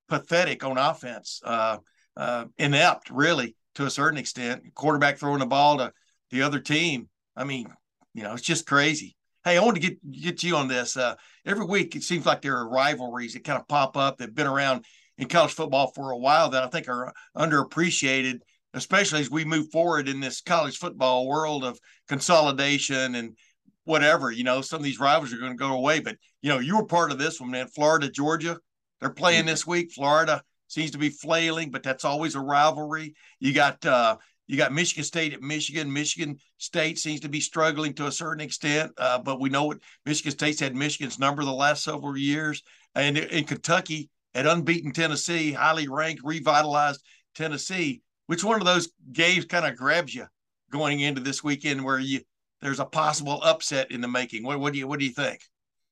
pathetic 0.07 0.63
on 0.63 0.77
offense, 0.77 1.41
uh, 1.43 1.77
uh, 2.17 2.45
inept, 2.57 3.09
really, 3.09 3.55
to 3.75 3.85
a 3.85 3.89
certain 3.89 4.17
extent. 4.17 4.63
Quarterback 4.73 5.17
throwing 5.17 5.39
the 5.39 5.45
ball 5.45 5.77
to 5.77 5.91
the 6.31 6.41
other 6.41 6.59
team. 6.59 7.09
I 7.35 7.43
mean, 7.43 7.67
you 8.13 8.23
know, 8.23 8.33
it's 8.33 8.41
just 8.41 8.65
crazy. 8.65 9.15
Hey, 9.43 9.57
I 9.57 9.61
want 9.61 9.75
to 9.75 9.81
get 9.81 10.11
get 10.11 10.43
you 10.43 10.55
on 10.55 10.67
this. 10.67 10.97
Uh, 10.97 11.15
every 11.45 11.65
week 11.65 11.95
it 11.95 12.03
seems 12.03 12.25
like 12.25 12.41
there 12.41 12.57
are 12.57 12.69
rivalries 12.69 13.33
that 13.33 13.43
kind 13.43 13.59
of 13.59 13.67
pop 13.67 13.97
up 13.97 14.17
that've 14.17 14.35
been 14.35 14.47
around 14.47 14.85
in 15.19 15.27
college 15.27 15.53
football 15.53 15.91
for 15.93 16.11
a 16.11 16.17
while 16.17 16.49
that 16.49 16.63
I 16.63 16.67
think 16.67 16.87
are 16.87 17.13
underappreciated, 17.37 18.39
especially 18.73 19.19
as 19.19 19.29
we 19.29 19.43
move 19.43 19.69
forward 19.69 20.07
in 20.07 20.21
this 20.21 20.41
college 20.41 20.77
football 20.77 21.27
world 21.27 21.65
of 21.65 21.77
consolidation 22.07 23.15
and 23.15 23.35
whatever. 23.83 24.31
You 24.31 24.45
know, 24.45 24.61
some 24.61 24.77
of 24.77 24.83
these 24.83 24.99
rivals 24.99 25.33
are 25.33 25.37
going 25.37 25.51
to 25.51 25.57
go 25.57 25.73
away, 25.73 25.99
but 25.99 26.15
you 26.41 26.49
know, 26.49 26.59
you 26.59 26.77
were 26.77 26.85
part 26.85 27.11
of 27.11 27.19
this 27.19 27.39
one, 27.39 27.51
man. 27.51 27.67
Florida, 27.67 28.09
Georgia, 28.09 28.57
they're 29.01 29.09
playing 29.09 29.45
this 29.45 29.67
week. 29.67 29.91
Florida 29.91 30.41
seems 30.67 30.91
to 30.91 30.97
be 30.97 31.09
flailing, 31.09 31.69
but 31.69 31.83
that's 31.83 32.05
always 32.05 32.35
a 32.35 32.39
rivalry. 32.39 33.13
You 33.41 33.53
got 33.53 33.85
uh, 33.85 34.15
you 34.47 34.55
got 34.55 34.71
Michigan 34.71 35.03
State 35.03 35.33
at 35.33 35.41
Michigan. 35.41 35.91
Michigan 35.91 36.37
State 36.59 36.97
seems 36.97 37.19
to 37.21 37.29
be 37.29 37.41
struggling 37.41 37.93
to 37.95 38.07
a 38.07 38.11
certain 38.11 38.41
extent, 38.41 38.93
uh, 38.97 39.19
but 39.19 39.41
we 39.41 39.49
know 39.49 39.65
what 39.65 39.79
Michigan 40.05 40.31
State's 40.31 40.61
had 40.61 40.75
Michigan's 40.75 41.19
number 41.19 41.43
the 41.43 41.51
last 41.51 41.83
several 41.83 42.17
years. 42.17 42.63
And 42.95 43.17
in 43.17 43.43
Kentucky, 43.43 44.09
at 44.39 44.47
unbeaten 44.47 44.93
Tennessee, 44.93 45.51
highly 45.51 45.89
ranked, 45.89 46.21
revitalized 46.23 47.03
Tennessee. 47.35 48.01
Which 48.27 48.43
one 48.43 48.61
of 48.61 48.65
those 48.65 48.89
games 49.11 49.43
kind 49.43 49.65
of 49.65 49.75
grabs 49.75 50.15
you 50.15 50.27
going 50.71 51.01
into 51.01 51.19
this 51.19 51.43
weekend 51.43 51.83
where 51.83 51.99
you 51.99 52.21
there's 52.61 52.79
a 52.79 52.85
possible 52.85 53.41
upset 53.43 53.91
in 53.91 53.99
the 53.99 54.07
making? 54.07 54.43
What, 54.43 54.61
what 54.61 54.71
do 54.71 54.79
you 54.79 54.87
what 54.87 54.99
do 54.99 55.05
you 55.05 55.11
think? 55.11 55.41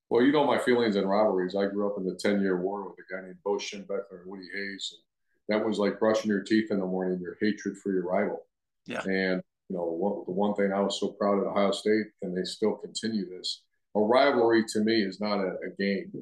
Well, 0.09 0.23
you 0.23 0.31
know 0.31 0.45
my 0.45 0.59
feelings 0.59 0.95
on 0.95 1.05
rivalries. 1.05 1.55
I 1.55 1.65
grew 1.65 1.91
up 1.91 1.97
in 1.97 2.05
the 2.05 2.15
10 2.15 2.39
year 2.41 2.61
war 2.61 2.87
with 2.87 2.97
a 2.99 3.13
guy 3.13 3.21
named 3.21 3.39
Bo 3.43 3.57
Schembechler 3.57 4.21
and 4.21 4.25
Woody 4.25 4.47
Hayes. 4.55 4.93
And 5.49 5.59
that 5.59 5.65
was 5.65 5.77
like 5.77 5.99
brushing 5.99 6.29
your 6.29 6.43
teeth 6.43 6.71
in 6.71 6.79
the 6.79 6.85
morning, 6.85 7.19
your 7.19 7.35
hatred 7.41 7.77
for 7.77 7.91
your 7.91 8.07
rival. 8.07 8.45
Yeah. 8.85 9.01
And, 9.01 9.43
you 9.67 9.75
know, 9.75 9.83
what, 9.83 10.25
the 10.25 10.31
one 10.31 10.53
thing 10.55 10.71
I 10.71 10.79
was 10.79 10.97
so 10.97 11.09
proud 11.09 11.39
of 11.39 11.47
Ohio 11.47 11.71
State, 11.71 12.05
and 12.21 12.37
they 12.37 12.45
still 12.45 12.75
continue 12.75 13.29
this 13.29 13.63
a 13.95 13.99
rivalry 13.99 14.63
to 14.69 14.79
me 14.79 15.01
is 15.01 15.19
not 15.19 15.39
a, 15.39 15.55
a 15.65 15.69
game, 15.77 16.13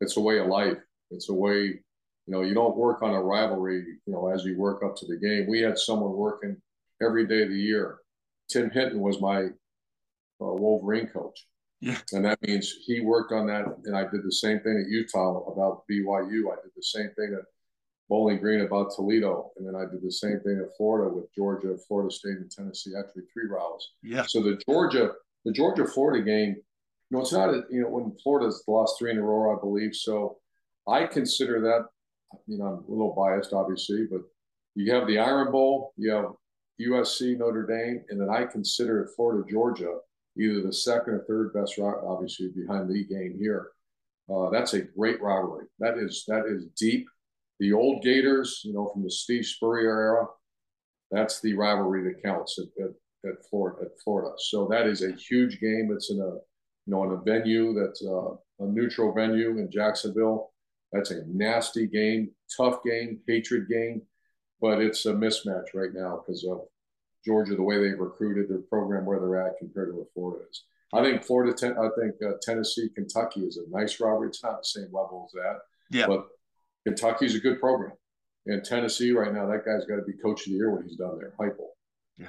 it's 0.00 0.16
a 0.16 0.20
way 0.20 0.38
of 0.38 0.46
life. 0.46 0.78
It's 1.10 1.28
a 1.28 1.34
way, 1.34 1.56
you 1.56 1.82
know, 2.26 2.42
you 2.42 2.54
don't 2.54 2.76
work 2.76 3.02
on 3.02 3.14
a 3.14 3.22
rivalry, 3.22 3.84
you 4.06 4.12
know, 4.12 4.28
as 4.28 4.44
you 4.44 4.56
work 4.56 4.82
up 4.84 4.96
to 4.96 5.06
the 5.06 5.16
game. 5.16 5.46
We 5.48 5.60
had 5.60 5.78
someone 5.78 6.12
working 6.12 6.56
every 7.02 7.26
day 7.26 7.42
of 7.42 7.48
the 7.50 7.58
year. 7.58 7.98
Tim 8.48 8.70
Hinton 8.70 9.00
was 9.00 9.20
my 9.20 9.44
uh, 9.44 9.48
Wolverine 10.38 11.06
coach. 11.06 11.46
Yeah. 11.80 11.98
And 12.12 12.24
that 12.24 12.38
means 12.42 12.74
he 12.84 13.00
worked 13.00 13.32
on 13.32 13.46
that. 13.46 13.64
And 13.84 13.96
I 13.96 14.02
did 14.02 14.22
the 14.22 14.32
same 14.32 14.60
thing 14.60 14.82
at 14.84 14.90
Utah 14.90 15.44
about 15.50 15.84
BYU. 15.90 16.52
I 16.52 16.56
did 16.62 16.72
the 16.76 16.82
same 16.82 17.10
thing 17.16 17.34
at 17.38 17.44
Bowling 18.08 18.38
Green 18.38 18.60
about 18.60 18.94
Toledo. 18.94 19.50
And 19.56 19.66
then 19.66 19.74
I 19.74 19.90
did 19.90 20.02
the 20.02 20.12
same 20.12 20.40
thing 20.40 20.60
at 20.62 20.76
Florida 20.76 21.14
with 21.14 21.32
Georgia, 21.34 21.76
Florida 21.88 22.10
State, 22.12 22.36
and 22.36 22.50
Tennessee, 22.50 22.92
actually 22.98 23.22
three 23.32 23.48
rounds. 23.48 23.92
Yeah. 24.02 24.24
So 24.26 24.42
the 24.42 24.60
Georgia, 24.68 25.12
the 25.44 25.52
Georgia 25.52 25.86
Florida 25.86 26.22
game, 26.22 26.56
you 26.56 27.16
know, 27.16 27.20
it's 27.20 27.32
not, 27.32 27.48
a, 27.48 27.62
you 27.70 27.82
know, 27.82 27.88
when 27.88 28.14
Florida's 28.22 28.62
lost 28.68 28.98
three 28.98 29.10
in 29.10 29.18
a 29.18 29.22
row, 29.22 29.56
I 29.56 29.60
believe. 29.60 29.94
So 29.94 30.36
I 30.90 31.06
consider 31.06 31.60
that, 31.60 31.86
you 32.46 32.58
know, 32.58 32.64
I'm 32.64 32.84
a 32.86 32.90
little 32.90 33.14
biased, 33.16 33.52
obviously, 33.52 34.06
but 34.10 34.22
you 34.74 34.92
have 34.92 35.06
the 35.06 35.18
Iron 35.18 35.50
Bowl, 35.50 35.92
you 35.96 36.10
have 36.10 36.26
USC, 36.80 37.38
Notre 37.38 37.66
Dame, 37.66 38.04
and 38.08 38.20
then 38.20 38.30
I 38.30 38.44
consider 38.44 39.08
Florida, 39.16 39.44
Georgia 39.50 39.96
either 40.38 40.62
the 40.62 40.72
second 40.72 41.14
or 41.14 41.24
third 41.26 41.52
best 41.52 41.78
obviously 41.78 42.48
behind 42.48 42.88
the 42.88 43.04
game 43.04 43.36
here. 43.38 43.68
Uh, 44.32 44.48
that's 44.50 44.74
a 44.74 44.82
great 44.82 45.20
rivalry. 45.20 45.66
That 45.78 45.98
is 45.98 46.24
that 46.28 46.46
is 46.46 46.66
deep. 46.78 47.08
The 47.58 47.72
old 47.72 48.02
Gators, 48.02 48.62
you 48.64 48.72
know, 48.72 48.88
from 48.92 49.02
the 49.02 49.10
Steve 49.10 49.44
Spurrier 49.44 50.00
era, 50.00 50.26
that's 51.10 51.40
the 51.40 51.54
rivalry 51.54 52.04
that 52.04 52.22
counts 52.22 52.58
at, 52.58 52.84
at, 52.84 52.90
at 53.28 53.46
Florida. 53.50 53.86
At 53.86 54.00
Florida, 54.02 54.30
so 54.38 54.68
that 54.68 54.86
is 54.86 55.02
a 55.02 55.12
huge 55.12 55.60
game. 55.60 55.90
It's 55.92 56.10
in 56.10 56.20
a 56.20 56.34
you 56.86 56.92
know 56.94 57.04
in 57.04 57.10
a 57.10 57.22
venue 57.22 57.74
that's 57.74 58.04
uh, 58.04 58.34
a 58.60 58.66
neutral 58.66 59.12
venue 59.12 59.58
in 59.58 59.70
Jacksonville. 59.70 60.49
That's 60.92 61.10
a 61.10 61.22
nasty 61.26 61.86
game, 61.86 62.30
tough 62.56 62.82
game, 62.84 63.20
hatred 63.26 63.68
game, 63.68 64.02
but 64.60 64.80
it's 64.80 65.06
a 65.06 65.12
mismatch 65.12 65.66
right 65.74 65.94
now 65.94 66.22
because 66.24 66.44
of 66.44 66.62
Georgia, 67.24 67.54
the 67.54 67.62
way 67.62 67.78
they've 67.78 67.98
recruited 67.98 68.48
their 68.48 68.58
program, 68.58 69.04
where 69.04 69.20
they're 69.20 69.46
at 69.46 69.58
compared 69.58 69.90
to 69.90 69.94
where 69.94 70.06
Florida 70.14 70.44
is. 70.50 70.64
I 70.92 71.02
think 71.02 71.22
Florida, 71.22 71.52
ten, 71.52 71.76
I 71.78 71.88
think 71.98 72.14
uh, 72.26 72.36
Tennessee, 72.42 72.88
Kentucky 72.94 73.42
is 73.42 73.58
a 73.58 73.70
nice 73.70 74.00
rivalry. 74.00 74.28
It's 74.28 74.42
not 74.42 74.62
the 74.62 74.64
same 74.64 74.86
level 74.86 75.28
as 75.28 75.32
that, 75.32 75.58
yeah. 75.90 76.06
But 76.06 76.26
Kentucky's 76.84 77.36
a 77.36 77.40
good 77.40 77.60
program, 77.60 77.92
and 78.46 78.64
Tennessee 78.64 79.12
right 79.12 79.32
now, 79.32 79.46
that 79.46 79.64
guy's 79.64 79.84
got 79.84 79.96
to 79.96 80.02
be 80.02 80.14
coach 80.14 80.46
of 80.46 80.52
the 80.52 80.58
year 80.58 80.74
when 80.74 80.82
he's 80.82 80.96
done 80.96 81.18
there. 81.18 81.34
Heupel. 81.38 81.68
Yeah, 82.18 82.26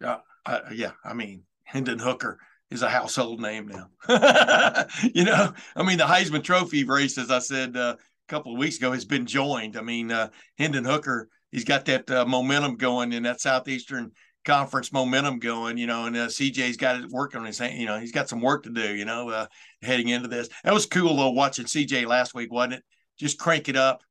yeah, 0.00 0.16
uh, 0.46 0.60
yeah. 0.72 0.92
I 1.04 1.14
mean, 1.14 1.44
Hendon 1.64 2.00
Hooker 2.00 2.40
is 2.72 2.82
a 2.82 2.88
household 2.88 3.40
name 3.40 3.68
now. 3.68 3.88
you 5.14 5.24
know, 5.24 5.52
I 5.76 5.82
mean, 5.82 5.98
the 5.98 6.04
Heisman 6.04 6.42
Trophy 6.42 6.84
race, 6.84 7.18
as 7.18 7.30
I 7.30 7.38
said 7.38 7.76
uh, 7.76 7.96
a 7.98 8.28
couple 8.28 8.52
of 8.52 8.58
weeks 8.58 8.78
ago, 8.78 8.92
has 8.92 9.04
been 9.04 9.26
joined. 9.26 9.76
I 9.76 9.82
mean, 9.82 10.10
uh, 10.10 10.28
Hendon 10.58 10.84
Hooker 10.84 11.28
he's 11.52 11.64
got 11.64 11.84
that 11.84 12.10
uh, 12.10 12.24
momentum 12.24 12.76
going 12.76 13.12
in 13.12 13.22
that 13.22 13.40
southeastern 13.40 14.10
conference 14.44 14.92
momentum 14.92 15.38
going, 15.38 15.78
you 15.78 15.86
know, 15.86 16.06
and 16.06 16.16
uh, 16.16 16.26
CJ's 16.26 16.76
got 16.76 16.96
it 16.96 17.10
working 17.10 17.38
on 17.38 17.46
his, 17.46 17.58
hand. 17.58 17.78
you 17.78 17.86
know, 17.86 18.00
he's 18.00 18.10
got 18.10 18.28
some 18.28 18.40
work 18.40 18.64
to 18.64 18.70
do, 18.70 18.96
you 18.96 19.04
know, 19.04 19.28
uh, 19.28 19.46
heading 19.82 20.08
into 20.08 20.26
this. 20.26 20.48
That 20.64 20.74
was 20.74 20.86
cool 20.86 21.16
though, 21.16 21.30
watching 21.30 21.66
CJ 21.66 22.06
last 22.06 22.34
week, 22.34 22.50
wasn't 22.50 22.74
it? 22.74 22.84
Just 23.20 23.38
crank 23.38 23.68
it 23.68 23.76
up. 23.76 24.02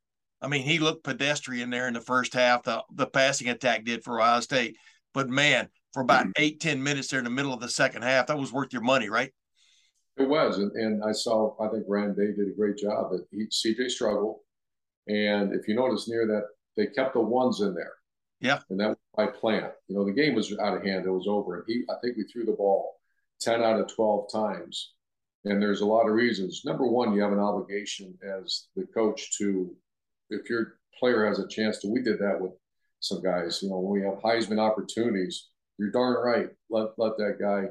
I 0.42 0.48
mean, 0.48 0.62
he 0.62 0.80
looked 0.80 1.04
pedestrian 1.04 1.70
there 1.70 1.88
in 1.88 1.94
the 1.94 2.02
first 2.02 2.34
half. 2.34 2.64
The, 2.64 2.82
the 2.94 3.08
passing 3.08 3.50
attack 3.50 3.84
did 3.84 4.04
for 4.04 4.22
Ohio 4.22 4.40
State, 4.40 4.78
but 5.14 5.30
man, 5.30 5.68
for 5.94 6.02
about 6.02 6.26
mm-hmm. 6.26 6.44
eight 6.44 6.60
ten 6.60 6.82
minutes 6.82 7.10
there 7.10 7.20
in 7.20 7.26
the 7.26 7.32
middle 7.32 7.54
of 7.54 7.60
the 7.60 7.70
second 7.70 8.04
half, 8.04 8.28
that 8.28 8.38
was 8.38 8.54
worth 8.54 8.74
your 8.74 8.82
money, 8.82 9.10
right? 9.10 9.32
It 10.18 10.28
was, 10.28 10.58
and, 10.58 10.72
and 10.74 11.04
I 11.04 11.12
saw. 11.12 11.56
I 11.60 11.70
think 11.70 11.86
Ryan 11.88 12.14
Day 12.14 12.34
did 12.36 12.48
a 12.48 12.56
great 12.56 12.78
job. 12.78 13.12
That 13.12 13.26
he 13.32 13.48
CJ 13.48 13.90
struggled, 13.90 14.40
and 15.08 15.54
if 15.54 15.68
you 15.68 15.76
notice 15.76 16.08
near 16.08 16.28
that 16.28 16.44
they 16.78 16.88
kept 16.88 17.14
the 17.14 17.22
ones 17.22 17.62
in 17.62 17.74
there. 17.74 17.94
Yeah. 18.40 18.60
And 18.70 18.80
that 18.80 18.90
was 18.90 18.98
my 19.18 19.28
plan. 19.28 19.70
You 19.88 19.96
know, 19.96 20.06
the 20.06 20.12
game 20.12 20.36
was 20.36 20.52
out 20.60 20.76
of 20.76 20.84
hand. 20.84 21.06
It 21.06 21.12
was 21.12 21.28
over. 21.28 21.58
And 21.58 21.64
he, 21.68 21.84
I 21.90 21.94
think 22.02 22.18
we 22.18 22.24
threw 22.24 22.44
the 22.46 22.54
ball 22.54 22.96
10 23.42 23.62
out 23.62 23.80
of 23.80 23.94
12 23.94 24.32
times. 24.32 24.94
And 25.46 25.62
there's 25.62 25.82
a 25.82 25.86
lot 25.86 26.08
of 26.08 26.14
reasons. 26.14 26.64
Number 26.66 26.88
one, 26.88 27.14
you 27.14 27.22
have 27.22 27.32
an 27.32 27.40
obligation 27.40 28.18
as 28.24 28.68
the 28.76 28.86
coach 28.94 29.38
to, 29.38 29.76
if 30.30 30.50
your 30.50 30.80
player 31.00 31.26
has 31.26 31.40
a 31.40 31.48
chance 31.48 31.80
to, 31.80 31.88
we 31.88 32.02
did 32.02 32.20
that 32.20 32.40
with 32.40 32.52
some 33.00 33.22
guys. 33.22 33.62
You 33.62 33.70
know, 33.70 33.80
when 33.80 34.02
we 34.02 34.08
have 34.08 34.22
Heisman 34.22 34.60
opportunities, 34.60 35.50
you're 35.82 35.90
darn 35.92 36.16
right. 36.24 36.48
Let, 36.70 36.90
let 37.00 37.18
that 37.18 37.38
guy 37.42 37.64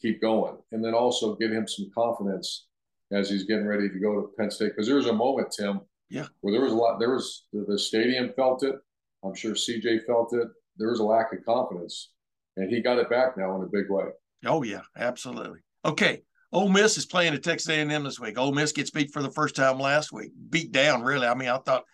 keep 0.00 0.20
going. 0.20 0.56
And 0.70 0.84
then 0.84 0.94
also 0.94 1.34
give 1.34 1.50
him 1.50 1.66
some 1.66 1.90
confidence 1.92 2.68
as 3.10 3.28
he's 3.28 3.42
getting 3.42 3.66
ready 3.66 3.88
to 3.88 3.98
go 3.98 4.14
to 4.14 4.30
Penn 4.38 4.52
State. 4.52 4.68
Because 4.68 4.86
there 4.86 4.96
was 4.96 5.08
a 5.08 5.12
moment, 5.12 5.48
Tim, 5.50 5.80
yeah. 6.08 6.26
where 6.42 6.52
there 6.52 6.62
was 6.62 6.72
a 6.72 6.76
lot. 6.76 7.00
There 7.00 7.10
was 7.10 7.46
the, 7.52 7.64
the 7.66 7.78
stadium 7.78 8.32
felt 8.36 8.62
it. 8.62 8.76
I'm 9.24 9.34
sure 9.34 9.54
CJ 9.54 10.06
felt 10.06 10.32
it. 10.32 10.46
There 10.76 10.90
was 10.90 11.00
a 11.00 11.04
lack 11.04 11.32
of 11.32 11.44
confidence, 11.44 12.12
and 12.56 12.70
he 12.70 12.80
got 12.80 12.98
it 12.98 13.10
back 13.10 13.36
now 13.36 13.56
in 13.56 13.62
a 13.62 13.66
big 13.66 13.90
way. 13.90 14.04
Oh 14.46 14.62
yeah, 14.62 14.82
absolutely. 14.96 15.58
Okay, 15.84 16.22
Ole 16.52 16.68
Miss 16.68 16.96
is 16.96 17.04
playing 17.04 17.34
at 17.34 17.42
Texas 17.42 17.68
A&M 17.68 18.04
this 18.04 18.20
week. 18.20 18.38
Ole 18.38 18.52
Miss 18.52 18.70
gets 18.70 18.90
beat 18.90 19.12
for 19.12 19.22
the 19.22 19.32
first 19.32 19.56
time 19.56 19.80
last 19.80 20.12
week. 20.12 20.30
Beat 20.48 20.70
down, 20.70 21.02
really. 21.02 21.26
I 21.26 21.34
mean, 21.34 21.48
I 21.48 21.58
thought 21.58 21.84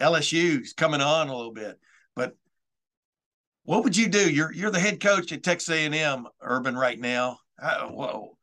LSU's 0.00 0.72
coming 0.72 1.02
on 1.02 1.28
a 1.28 1.36
little 1.36 1.52
bit, 1.52 1.78
but 2.16 2.34
what 3.64 3.82
would 3.84 3.96
you 3.96 4.08
do? 4.08 4.30
You're 4.30 4.52
you're 4.52 4.70
the 4.70 4.78
head 4.78 5.00
coach 5.00 5.32
at 5.32 5.42
Texas 5.42 5.74
A&M, 5.74 6.26
Urban, 6.40 6.76
right 6.76 6.98
now. 6.98 7.38
I, 7.58 7.88
well, 7.90 8.38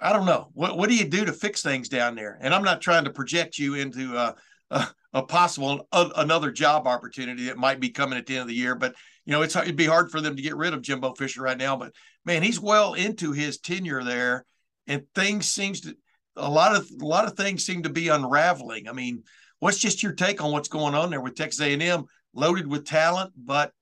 I 0.00 0.12
don't 0.12 0.26
know. 0.26 0.48
What 0.54 0.76
what 0.76 0.88
do 0.88 0.96
you 0.96 1.04
do 1.04 1.24
to 1.24 1.32
fix 1.32 1.62
things 1.62 1.88
down 1.88 2.14
there? 2.14 2.38
And 2.40 2.54
I'm 2.54 2.64
not 2.64 2.80
trying 2.80 3.04
to 3.04 3.10
project 3.10 3.58
you 3.58 3.74
into 3.74 4.16
a, 4.16 4.34
a, 4.70 4.88
a 5.12 5.22
possible 5.22 5.86
a, 5.92 6.10
another 6.16 6.50
job 6.50 6.86
opportunity 6.86 7.44
that 7.46 7.58
might 7.58 7.80
be 7.80 7.90
coming 7.90 8.18
at 8.18 8.26
the 8.26 8.34
end 8.34 8.42
of 8.42 8.48
the 8.48 8.54
year. 8.54 8.74
But 8.74 8.94
you 9.26 9.32
know, 9.32 9.42
it's 9.42 9.54
it'd 9.54 9.76
be 9.76 9.86
hard 9.86 10.10
for 10.10 10.20
them 10.20 10.36
to 10.36 10.42
get 10.42 10.56
rid 10.56 10.72
of 10.72 10.82
Jimbo 10.82 11.14
Fisher 11.14 11.42
right 11.42 11.58
now. 11.58 11.76
But 11.76 11.92
man, 12.24 12.42
he's 12.42 12.60
well 12.60 12.94
into 12.94 13.32
his 13.32 13.58
tenure 13.58 14.02
there, 14.02 14.46
and 14.86 15.04
things 15.14 15.46
seems 15.46 15.82
to 15.82 15.94
a 16.36 16.50
lot 16.50 16.74
of 16.74 16.88
a 17.00 17.04
lot 17.04 17.26
of 17.26 17.36
things 17.36 17.64
seem 17.64 17.82
to 17.82 17.90
be 17.90 18.08
unraveling. 18.08 18.88
I 18.88 18.92
mean, 18.92 19.22
what's 19.58 19.78
just 19.78 20.02
your 20.02 20.12
take 20.12 20.42
on 20.42 20.50
what's 20.50 20.68
going 20.68 20.94
on 20.94 21.10
there 21.10 21.20
with 21.20 21.34
Texas 21.34 21.60
A&M, 21.60 22.04
loaded 22.34 22.66
with 22.66 22.86
talent, 22.86 23.32
but 23.36 23.72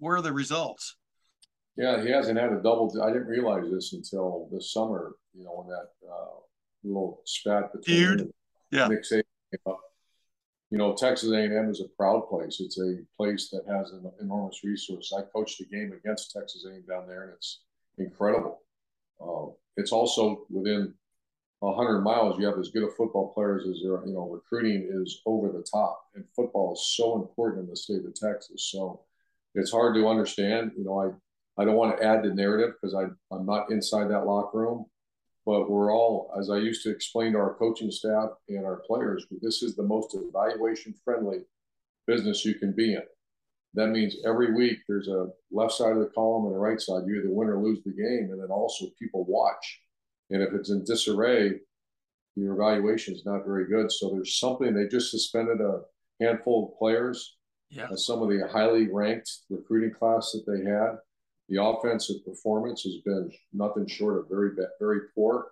where 0.00 0.16
are 0.16 0.22
the 0.22 0.32
results? 0.32 0.96
Yeah, 1.76 2.02
he 2.02 2.10
hasn't 2.10 2.38
had 2.38 2.52
a 2.52 2.56
double. 2.56 2.92
I 3.02 3.12
didn't 3.12 3.28
realize 3.28 3.70
this 3.70 3.92
until 3.92 4.48
this 4.52 4.72
summer. 4.72 5.14
You 5.32 5.44
know, 5.44 5.52
when 5.52 5.68
that 5.68 5.88
uh, 6.10 6.40
little 6.82 7.22
spat 7.24 7.72
between 7.72 8.32
yeah. 8.70 8.88
Nick 8.88 9.04
Saban 9.04 9.22
came 9.50 9.60
up. 9.66 9.80
You 10.70 10.78
know, 10.78 10.94
Texas 10.94 11.32
A&M 11.32 11.68
is 11.68 11.80
a 11.80 11.88
proud 11.96 12.28
place. 12.28 12.60
It's 12.60 12.78
a 12.78 12.98
place 13.16 13.48
that 13.50 13.62
has 13.68 13.90
an 13.90 14.10
enormous 14.20 14.62
resource. 14.62 15.12
I 15.16 15.22
coached 15.22 15.60
a 15.60 15.64
game 15.64 15.92
against 15.92 16.32
Texas 16.32 16.64
A&M 16.64 16.84
down 16.88 17.08
there, 17.08 17.24
and 17.24 17.32
it's 17.32 17.62
incredible. 17.98 18.60
Uh, 19.20 19.52
it's 19.76 19.92
also 19.92 20.44
within 20.48 20.94
hundred 21.62 22.00
miles. 22.00 22.38
You 22.38 22.46
have 22.46 22.58
as 22.58 22.70
good 22.70 22.84
a 22.84 22.90
football 22.90 23.32
players 23.34 23.66
as 23.66 23.80
there. 23.82 24.04
You 24.06 24.14
know, 24.14 24.28
recruiting 24.28 24.88
is 24.90 25.20
over 25.26 25.48
the 25.48 25.66
top, 25.70 26.06
and 26.14 26.24
football 26.34 26.72
is 26.72 26.94
so 26.96 27.16
important 27.20 27.64
in 27.64 27.70
the 27.70 27.76
state 27.76 28.04
of 28.04 28.14
Texas. 28.14 28.70
So 28.70 29.02
it's 29.54 29.72
hard 29.72 29.94
to 29.94 30.08
understand. 30.08 30.72
You 30.76 30.84
know, 30.84 31.00
I 31.00 31.62
I 31.62 31.64
don't 31.64 31.76
want 31.76 31.96
to 31.96 32.04
add 32.04 32.22
the 32.22 32.34
narrative 32.34 32.74
because 32.80 32.94
I 32.94 33.04
I'm 33.34 33.46
not 33.46 33.70
inside 33.70 34.10
that 34.10 34.26
locker 34.26 34.58
room, 34.58 34.86
but 35.46 35.70
we're 35.70 35.92
all, 35.92 36.32
as 36.38 36.50
I 36.50 36.58
used 36.58 36.82
to 36.84 36.90
explain 36.90 37.32
to 37.32 37.38
our 37.38 37.54
coaching 37.54 37.90
staff 37.90 38.30
and 38.48 38.64
our 38.64 38.82
players, 38.86 39.26
this 39.42 39.62
is 39.62 39.74
the 39.74 39.82
most 39.82 40.14
evaluation 40.14 40.94
friendly 41.04 41.38
business 42.06 42.44
you 42.44 42.54
can 42.54 42.72
be 42.72 42.94
in. 42.94 43.02
That 43.74 43.88
means 43.88 44.16
every 44.26 44.52
week 44.52 44.78
there's 44.88 45.08
a 45.08 45.28
left 45.52 45.72
side 45.72 45.92
of 45.92 46.00
the 46.00 46.10
column 46.14 46.46
and 46.46 46.54
a 46.54 46.58
right 46.58 46.80
side. 46.80 47.02
You 47.06 47.20
either 47.20 47.30
win 47.30 47.48
or 47.48 47.62
lose 47.62 47.82
the 47.84 47.92
game, 47.92 48.30
and 48.32 48.40
then 48.40 48.50
also 48.50 48.86
people 48.98 49.24
watch. 49.26 49.80
And 50.30 50.42
if 50.42 50.52
it's 50.52 50.70
in 50.70 50.84
disarray, 50.84 51.60
your 52.36 52.54
evaluation 52.54 53.14
is 53.14 53.24
not 53.24 53.44
very 53.44 53.66
good. 53.66 53.90
So 53.92 54.10
there's 54.10 54.38
something 54.38 54.74
they 54.74 54.88
just 54.88 55.10
suspended 55.10 55.60
a 55.60 55.80
handful 56.20 56.68
of 56.68 56.78
players. 56.78 57.36
Yeah. 57.70 57.86
Uh, 57.90 57.96
some 57.96 58.22
of 58.22 58.28
the 58.28 58.48
highly 58.48 58.88
ranked 58.92 59.30
recruiting 59.48 59.94
class 59.94 60.32
that 60.32 60.44
they 60.46 60.68
had. 60.68 60.98
The 61.48 61.62
offensive 61.62 62.24
performance 62.24 62.82
has 62.82 62.96
been 63.04 63.30
nothing 63.52 63.86
short 63.86 64.18
of 64.18 64.28
very 64.28 64.50
very 64.78 65.00
poor. 65.14 65.48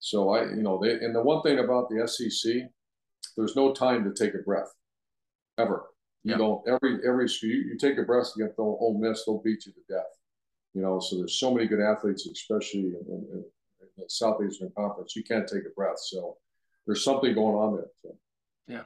So 0.00 0.30
I, 0.30 0.44
you 0.44 0.62
know, 0.62 0.80
they 0.82 0.92
and 0.92 1.14
the 1.14 1.22
one 1.22 1.42
thing 1.42 1.58
about 1.58 1.88
the 1.88 2.06
SEC, 2.06 2.52
there's 3.36 3.56
no 3.56 3.72
time 3.72 4.04
to 4.04 4.12
take 4.12 4.34
a 4.34 4.42
breath, 4.42 4.72
ever. 5.58 5.86
You 6.24 6.32
yeah. 6.32 6.38
don't 6.38 6.68
every 6.68 6.98
every 7.06 7.28
you, 7.42 7.48
you 7.48 7.78
take 7.78 7.98
a 7.98 8.02
breath 8.02 8.32
against 8.36 8.56
the 8.56 8.62
Ole 8.62 8.98
Miss, 9.00 9.24
they'll 9.24 9.42
beat 9.42 9.66
you 9.66 9.72
to 9.72 9.94
death. 9.94 10.10
You 10.74 10.82
know, 10.82 11.00
so 11.00 11.16
there's 11.16 11.38
so 11.38 11.52
many 11.52 11.66
good 11.66 11.80
athletes, 11.80 12.26
especially 12.26 12.80
in, 12.80 13.04
in, 13.08 13.26
in 13.32 13.44
the 13.96 14.04
Southeastern 14.08 14.70
Conference. 14.76 15.16
You 15.16 15.24
can't 15.24 15.48
take 15.48 15.62
a 15.66 15.74
breath. 15.74 15.98
So 15.98 16.36
there's 16.86 17.02
something 17.02 17.34
going 17.34 17.56
on 17.56 17.76
there. 17.76 17.90
So. 18.02 18.16
Yeah, 18.66 18.82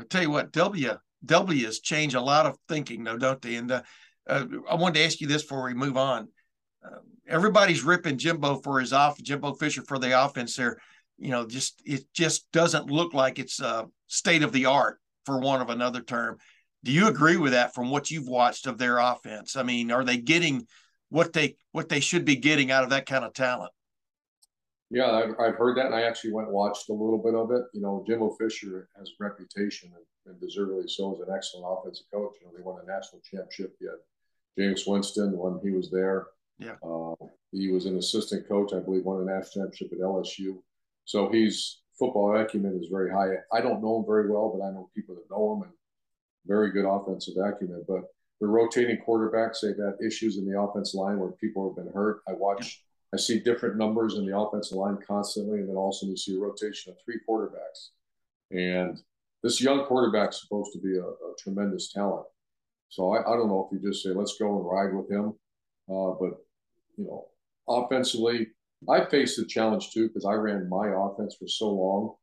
I 0.00 0.04
tell 0.04 0.22
you 0.22 0.30
what, 0.30 0.52
W 0.52 0.98
W 1.24 1.64
has 1.64 1.80
changed 1.80 2.16
a 2.16 2.20
lot 2.20 2.46
of 2.46 2.56
thinking, 2.68 3.04
though, 3.04 3.16
don't 3.16 3.40
they? 3.40 3.56
And 3.56 3.70
uh, 3.70 3.82
uh, 4.26 4.46
I 4.70 4.74
wanted 4.74 4.98
to 4.98 5.04
ask 5.04 5.20
you 5.20 5.26
this 5.26 5.42
before 5.42 5.64
we 5.64 5.74
move 5.74 5.96
on. 5.96 6.28
Uh, 6.84 6.98
everybody's 7.28 7.84
ripping 7.84 8.18
Jimbo 8.18 8.60
for 8.60 8.80
his 8.80 8.92
off, 8.92 9.20
Jimbo 9.22 9.54
Fisher 9.54 9.82
for 9.82 9.98
the 9.98 10.24
offense 10.24 10.56
there. 10.56 10.78
You 11.18 11.30
know, 11.30 11.46
just 11.46 11.80
it 11.84 12.04
just 12.12 12.50
doesn't 12.52 12.90
look 12.90 13.14
like 13.14 13.38
it's 13.38 13.60
uh, 13.60 13.84
state 14.08 14.42
of 14.42 14.52
the 14.52 14.66
art 14.66 14.98
for 15.24 15.38
one 15.38 15.60
of 15.60 15.70
another 15.70 16.00
term. 16.00 16.38
Do 16.84 16.90
you 16.90 17.06
agree 17.06 17.36
with 17.36 17.52
that 17.52 17.74
from 17.74 17.90
what 17.90 18.10
you've 18.10 18.28
watched 18.28 18.66
of 18.66 18.78
their 18.78 18.98
offense? 18.98 19.54
I 19.54 19.62
mean, 19.62 19.92
are 19.92 20.04
they 20.04 20.16
getting 20.16 20.66
what 21.10 21.32
they 21.32 21.56
what 21.70 21.88
they 21.88 22.00
should 22.00 22.24
be 22.24 22.36
getting 22.36 22.72
out 22.72 22.82
of 22.82 22.90
that 22.90 23.06
kind 23.06 23.24
of 23.24 23.32
talent? 23.32 23.70
Yeah, 24.90 25.10
I've, 25.10 25.34
I've 25.40 25.54
heard 25.54 25.78
that, 25.78 25.86
and 25.86 25.94
I 25.94 26.02
actually 26.02 26.32
went 26.32 26.48
and 26.48 26.54
watched 26.54 26.88
a 26.90 26.92
little 26.92 27.22
bit 27.22 27.34
of 27.34 27.50
it. 27.52 27.62
You 27.72 27.80
know, 27.80 28.04
Jimbo 28.06 28.36
Fisher 28.38 28.88
has 28.98 29.10
reputation, 29.20 29.90
and 30.26 30.40
deservedly 30.40 30.88
so, 30.88 31.14
as 31.14 31.20
an 31.20 31.34
excellent 31.34 31.66
offensive 31.68 32.06
coach. 32.12 32.36
You 32.40 32.46
know, 32.46 32.52
they 32.56 32.62
won 32.62 32.80
a 32.82 32.86
national 32.86 33.22
championship. 33.22 33.76
He 33.78 33.86
had 33.86 33.96
Jameis 34.58 34.86
Winston 34.86 35.36
when 35.36 35.60
he 35.62 35.70
was 35.70 35.90
there. 35.90 36.28
Yeah. 36.58 36.76
Uh, 36.82 37.14
he 37.50 37.68
was 37.68 37.86
an 37.86 37.98
assistant 37.98 38.48
coach, 38.48 38.72
I 38.72 38.80
believe, 38.80 39.04
won 39.04 39.20
a 39.20 39.24
national 39.24 39.66
championship 39.66 39.92
at 39.92 39.98
LSU. 39.98 40.58
So 41.04 41.30
he's 41.30 41.82
football 41.98 42.36
acumen 42.36 42.78
is 42.80 42.88
very 42.88 43.10
high. 43.10 43.34
I 43.52 43.60
don't 43.60 43.82
know 43.82 43.98
him 43.98 44.06
very 44.06 44.30
well, 44.30 44.54
but 44.56 44.64
I 44.64 44.70
know 44.70 44.90
people 44.94 45.14
that 45.14 45.30
know 45.30 45.54
him 45.54 45.62
and 45.62 45.72
very 46.46 46.72
good 46.72 46.84
offensive 46.84 47.34
acumen. 47.36 47.84
But 47.86 48.02
the 48.40 48.46
rotating 48.46 48.98
quarterbacks, 49.06 49.58
they've 49.62 49.76
had 49.76 49.94
issues 50.04 50.38
in 50.38 50.50
the 50.50 50.58
offense 50.58 50.94
line 50.94 51.18
where 51.18 51.30
people 51.32 51.68
have 51.68 51.76
been 51.76 51.92
hurt. 51.92 52.22
I 52.28 52.32
watch, 52.32 52.82
I 53.14 53.16
see 53.18 53.40
different 53.40 53.76
numbers 53.76 54.14
in 54.14 54.26
the 54.26 54.36
offensive 54.36 54.78
line 54.78 54.98
constantly, 55.06 55.60
and 55.60 55.68
then 55.68 55.76
also 55.76 56.06
you 56.06 56.16
see 56.16 56.36
a 56.36 56.40
rotation 56.40 56.92
of 56.92 56.98
three 57.04 57.20
quarterbacks. 57.28 57.90
And 58.50 59.00
this 59.42 59.60
young 59.60 59.84
quarterback's 59.86 60.40
supposed 60.40 60.72
to 60.72 60.80
be 60.80 60.96
a, 60.96 61.04
a 61.04 61.34
tremendous 61.38 61.92
talent. 61.92 62.26
So 62.88 63.12
I, 63.14 63.20
I, 63.20 63.36
don't 63.36 63.48
know 63.48 63.68
if 63.70 63.76
you 63.76 63.90
just 63.90 64.02
say, 64.02 64.10
let's 64.10 64.36
go 64.38 64.58
and 64.58 64.66
ride 64.66 64.94
with 64.94 65.10
him. 65.10 65.32
Uh, 65.88 66.14
but, 66.20 66.38
you 66.96 67.04
know, 67.06 67.26
offensively, 67.68 68.48
I 68.88 69.04
faced 69.06 69.38
the 69.38 69.46
challenge 69.46 69.90
too 69.90 70.08
because 70.08 70.24
I 70.24 70.34
ran 70.34 70.68
my 70.68 70.88
offense 70.94 71.36
for 71.38 71.48
so 71.48 71.70
long 71.70 72.14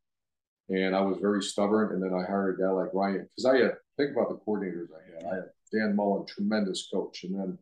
and 0.68 0.94
I 0.94 1.00
was 1.00 1.18
very 1.20 1.42
stubborn. 1.42 1.92
And 1.92 2.02
then 2.02 2.14
I 2.14 2.24
hired 2.24 2.58
a 2.58 2.62
guy 2.62 2.70
like 2.70 2.94
Ryan 2.94 3.28
because 3.36 3.46
I 3.46 3.58
had 3.58 3.72
think 3.96 4.16
about 4.16 4.28
the 4.28 4.40
coordinators 4.46 4.88
I 4.94 5.14
had. 5.14 5.32
I 5.32 5.34
had 5.36 5.44
Dan 5.72 5.96
Mullen, 5.96 6.26
tremendous 6.26 6.88
coach, 6.92 7.24
and 7.24 7.38
then 7.38 7.58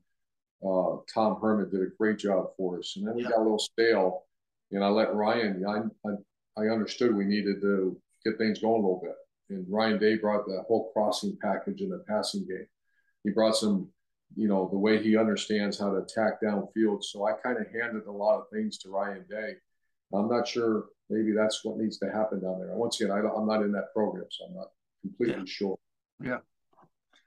uh, 0.62 0.96
Tom 1.12 1.38
Herman 1.40 1.70
did 1.70 1.82
a 1.82 1.90
great 1.98 2.18
job 2.18 2.50
for 2.56 2.78
us. 2.78 2.94
And 2.96 3.06
then 3.06 3.16
we 3.16 3.22
yeah. 3.22 3.30
got 3.30 3.38
a 3.38 3.42
little 3.42 3.58
stale, 3.58 4.24
and 4.70 4.84
I 4.84 4.88
let 4.88 5.14
Ryan. 5.14 5.64
I, 5.66 6.08
I, 6.08 6.62
I 6.62 6.72
understood 6.72 7.14
we 7.14 7.24
needed 7.24 7.60
to 7.62 8.00
get 8.24 8.38
things 8.38 8.60
going 8.60 8.82
a 8.82 8.86
little 8.86 9.00
bit. 9.02 9.14
And 9.50 9.66
Ryan 9.68 9.98
Day 9.98 10.16
brought 10.16 10.46
that 10.46 10.64
whole 10.66 10.90
crossing 10.92 11.36
package 11.40 11.80
in 11.80 11.90
the 11.90 12.04
passing 12.08 12.46
game. 12.46 12.66
He 13.24 13.30
brought 13.30 13.56
some, 13.56 13.88
you 14.36 14.48
know, 14.48 14.68
the 14.70 14.78
way 14.78 15.02
he 15.02 15.16
understands 15.16 15.78
how 15.78 15.90
to 15.90 15.98
attack 15.98 16.42
downfield. 16.42 17.02
So 17.02 17.26
I 17.26 17.32
kind 17.32 17.58
of 17.58 17.66
handed 17.72 18.06
a 18.06 18.12
lot 18.12 18.38
of 18.38 18.46
things 18.52 18.78
to 18.78 18.90
Ryan 18.90 19.24
Day. 19.28 19.54
I'm 20.14 20.28
not 20.28 20.46
sure. 20.46 20.86
Maybe 21.10 21.32
that's 21.32 21.64
what 21.64 21.78
needs 21.78 21.98
to 21.98 22.10
happen 22.10 22.40
down 22.40 22.60
there. 22.60 22.74
Once 22.74 23.00
again, 23.00 23.12
I 23.12 23.18
am 23.18 23.46
not 23.46 23.62
in 23.62 23.72
that 23.72 23.92
program, 23.94 24.26
so 24.30 24.46
I'm 24.46 24.54
not 24.54 24.68
completely 25.02 25.36
yeah. 25.38 25.44
sure. 25.46 25.78
Yeah. 26.22 26.38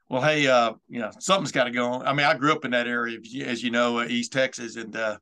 Well, 0.10 0.22
hey, 0.22 0.46
uh, 0.46 0.74
you 0.90 1.00
know, 1.00 1.10
something's 1.20 1.52
got 1.52 1.64
to 1.64 1.72
go 1.72 1.88
on. 1.88 2.06
I 2.06 2.14
mean, 2.14 2.26
I 2.26 2.36
grew 2.36 2.52
up 2.52 2.66
in 2.66 2.72
that 2.72 2.88
area, 2.88 3.18
as 3.46 3.64
you 3.64 3.72
know, 3.72 4.00
uh, 4.00 4.06
East 4.06 4.34
Texas, 4.34 4.76
and 4.76 4.96
uh, 4.96 5.18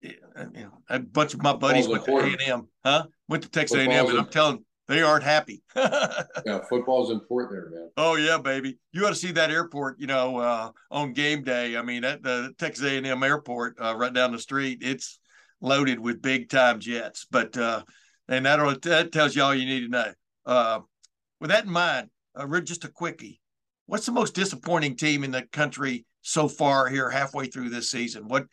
you 0.00 0.14
know, 0.34 0.72
a 0.88 0.98
bunch 0.98 1.34
of 1.34 1.42
my 1.42 1.52
buddies 1.52 1.86
went 1.86 2.04
to 2.06 2.16
A 2.16 2.24
and 2.24 2.40
M, 2.40 2.68
huh? 2.84 3.06
Went 3.28 3.42
to 3.42 3.50
Texas 3.50 3.76
A 3.76 3.82
and 3.82 3.92
M, 3.92 4.08
and 4.08 4.18
I'm 4.18 4.28
telling 4.28 4.64
they 4.92 5.02
aren't 5.02 5.24
happy. 5.24 5.62
yeah, 5.76 6.60
football's 6.68 7.10
important 7.10 7.52
there, 7.52 7.70
man. 7.70 7.90
Oh 7.96 8.16
yeah, 8.16 8.36
baby. 8.36 8.78
You 8.92 9.06
ought 9.06 9.10
to 9.10 9.14
see 9.14 9.32
that 9.32 9.50
airport. 9.50 9.98
You 9.98 10.06
know, 10.06 10.38
uh, 10.38 10.70
on 10.90 11.14
game 11.14 11.42
day. 11.42 11.76
I 11.76 11.82
mean, 11.82 12.04
at 12.04 12.22
the 12.22 12.52
Texas 12.58 12.84
A 12.84 12.98
and 12.98 13.06
M 13.06 13.22
airport, 13.22 13.76
uh, 13.80 13.94
right 13.96 14.12
down 14.12 14.32
the 14.32 14.38
street, 14.38 14.80
it's 14.82 15.18
loaded 15.62 15.98
with 15.98 16.20
big 16.20 16.50
time 16.50 16.78
jets. 16.78 17.26
But 17.30 17.56
uh, 17.56 17.84
and 18.28 18.44
that 18.44 18.82
that 18.82 19.12
tells 19.12 19.34
you 19.34 19.42
all 19.42 19.54
you 19.54 19.66
need 19.66 19.80
to 19.80 19.88
know. 19.88 20.12
Uh, 20.44 20.80
with 21.40 21.50
that 21.50 21.64
in 21.64 21.70
mind, 21.70 22.10
uh, 22.34 22.60
just 22.60 22.84
a 22.84 22.88
quickie. 22.88 23.40
What's 23.86 24.06
the 24.06 24.12
most 24.12 24.34
disappointing 24.34 24.96
team 24.96 25.24
in 25.24 25.30
the 25.30 25.42
country 25.52 26.04
so 26.20 26.48
far 26.48 26.88
here, 26.88 27.10
halfway 27.10 27.46
through 27.46 27.70
this 27.70 27.90
season? 27.90 28.28
What 28.28 28.46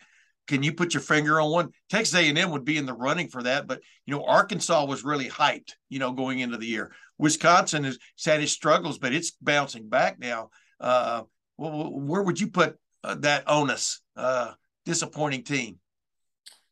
can 0.49 0.63
you 0.63 0.73
put 0.73 0.95
your 0.95 1.01
finger 1.01 1.39
on 1.39 1.51
one? 1.51 1.69
Texas 1.91 2.15
A&M 2.15 2.49
would 2.49 2.65
be 2.65 2.77
in 2.77 2.87
the 2.87 2.93
running 2.93 3.27
for 3.27 3.43
that, 3.43 3.67
but 3.67 3.81
you 4.07 4.15
know 4.15 4.25
Arkansas 4.25 4.83
was 4.83 5.03
really 5.03 5.29
hyped, 5.29 5.73
you 5.89 5.99
know, 5.99 6.11
going 6.11 6.39
into 6.39 6.57
the 6.57 6.65
year. 6.65 6.91
Wisconsin 7.19 7.83
has 7.83 7.99
had 8.25 8.41
its 8.41 8.51
struggles, 8.51 8.97
but 8.97 9.13
it's 9.13 9.29
bouncing 9.29 9.87
back 9.87 10.17
now. 10.17 10.49
Uh, 10.79 11.21
well, 11.57 11.91
where 11.91 12.23
would 12.23 12.39
you 12.39 12.47
put 12.47 12.77
uh, 13.03 13.13
that 13.19 13.43
onus? 13.45 14.01
Uh, 14.15 14.53
disappointing 14.85 15.43
team. 15.43 15.77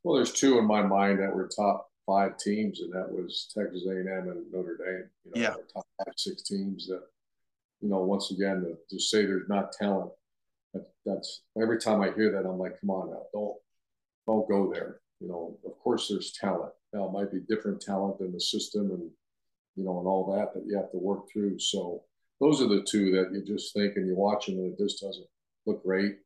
Well, 0.03 0.15
there's 0.15 0.33
two 0.33 0.57
in 0.57 0.65
my 0.65 0.81
mind 0.81 1.19
that 1.19 1.35
were 1.35 1.47
top 1.47 1.87
five 2.07 2.37
teams, 2.39 2.79
and 2.79 2.91
that 2.93 3.11
was 3.11 3.51
Texas 3.55 3.83
A&M 3.87 4.07
and 4.07 4.51
Notre 4.51 4.77
Dame. 4.77 5.09
You 5.23 5.31
know, 5.35 5.41
yeah. 5.41 5.53
top 5.71 5.85
five, 5.99 6.13
six 6.17 6.41
teams 6.41 6.87
that, 6.87 7.03
you 7.81 7.89
know, 7.89 7.99
once 7.99 8.31
again, 8.31 8.61
to, 8.61 8.75
to 8.89 8.99
say 8.99 9.25
there's 9.25 9.47
not 9.47 9.71
talent, 9.71 10.09
that, 10.73 10.87
that's 11.05 11.43
every 11.61 11.77
time 11.79 12.01
I 12.01 12.09
hear 12.11 12.31
that, 12.31 12.49
I'm 12.49 12.57
like, 12.57 12.79
come 12.81 12.89
on 12.89 13.11
now, 13.11 13.21
don't 13.33 13.55
don't 14.27 14.47
go 14.47 14.71
there. 14.71 14.99
You 15.19 15.29
know, 15.29 15.57
of 15.65 15.79
course 15.79 16.07
there's 16.09 16.31
talent. 16.31 16.73
Now 16.93 17.05
it 17.05 17.11
might 17.11 17.31
be 17.31 17.39
different 17.47 17.81
talent 17.81 18.19
in 18.19 18.31
the 18.31 18.39
system 18.39 18.91
and 18.91 19.09
you 19.75 19.83
know 19.83 19.99
and 19.99 20.07
all 20.07 20.35
that 20.35 20.53
that 20.53 20.65
you 20.67 20.75
have 20.77 20.91
to 20.91 20.97
work 20.97 21.29
through. 21.31 21.59
So 21.59 22.03
those 22.39 22.61
are 22.61 22.67
the 22.67 22.85
two 22.87 23.11
that 23.11 23.33
you 23.33 23.43
just 23.43 23.73
think 23.73 23.95
and 23.95 24.07
you 24.07 24.15
watch 24.15 24.45
them 24.45 24.59
and 24.59 24.73
it 24.73 24.77
just 24.77 25.01
doesn't 25.01 25.27
look 25.65 25.83
great. 25.83 26.17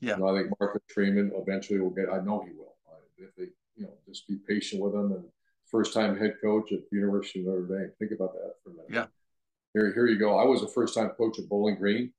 Yeah, 0.00 0.16
you 0.16 0.22
know, 0.22 0.28
I 0.28 0.40
think 0.40 0.52
Marcus 0.58 0.82
Freeman 0.88 1.30
eventually 1.36 1.80
will 1.80 1.90
get. 1.90 2.08
I 2.10 2.20
know 2.20 2.44
he 2.46 2.56
will. 2.56 2.74
If 3.18 3.36
they 3.36 3.48
you 3.76 3.86
know, 3.86 3.92
just 4.06 4.28
be 4.28 4.36
patient 4.48 4.82
with 4.82 4.94
him 4.94 5.12
And 5.12 5.24
first 5.66 5.94
time 5.94 6.18
head 6.18 6.36
coach 6.42 6.72
at 6.72 6.80
the 6.90 6.96
University 6.96 7.40
of 7.40 7.46
Notre 7.46 7.62
Dame. 7.62 7.92
Think 7.98 8.12
about 8.12 8.34
that 8.34 8.54
for 8.62 8.70
a 8.70 8.72
minute. 8.72 8.90
Yeah. 8.90 9.06
Here, 9.72 9.92
here 9.94 10.06
you 10.06 10.18
go. 10.18 10.38
I 10.38 10.44
was 10.44 10.62
a 10.62 10.68
first 10.68 10.94
time 10.94 11.10
coach 11.10 11.38
at 11.38 11.48
Bowling 11.48 11.76
Green, 11.76 12.12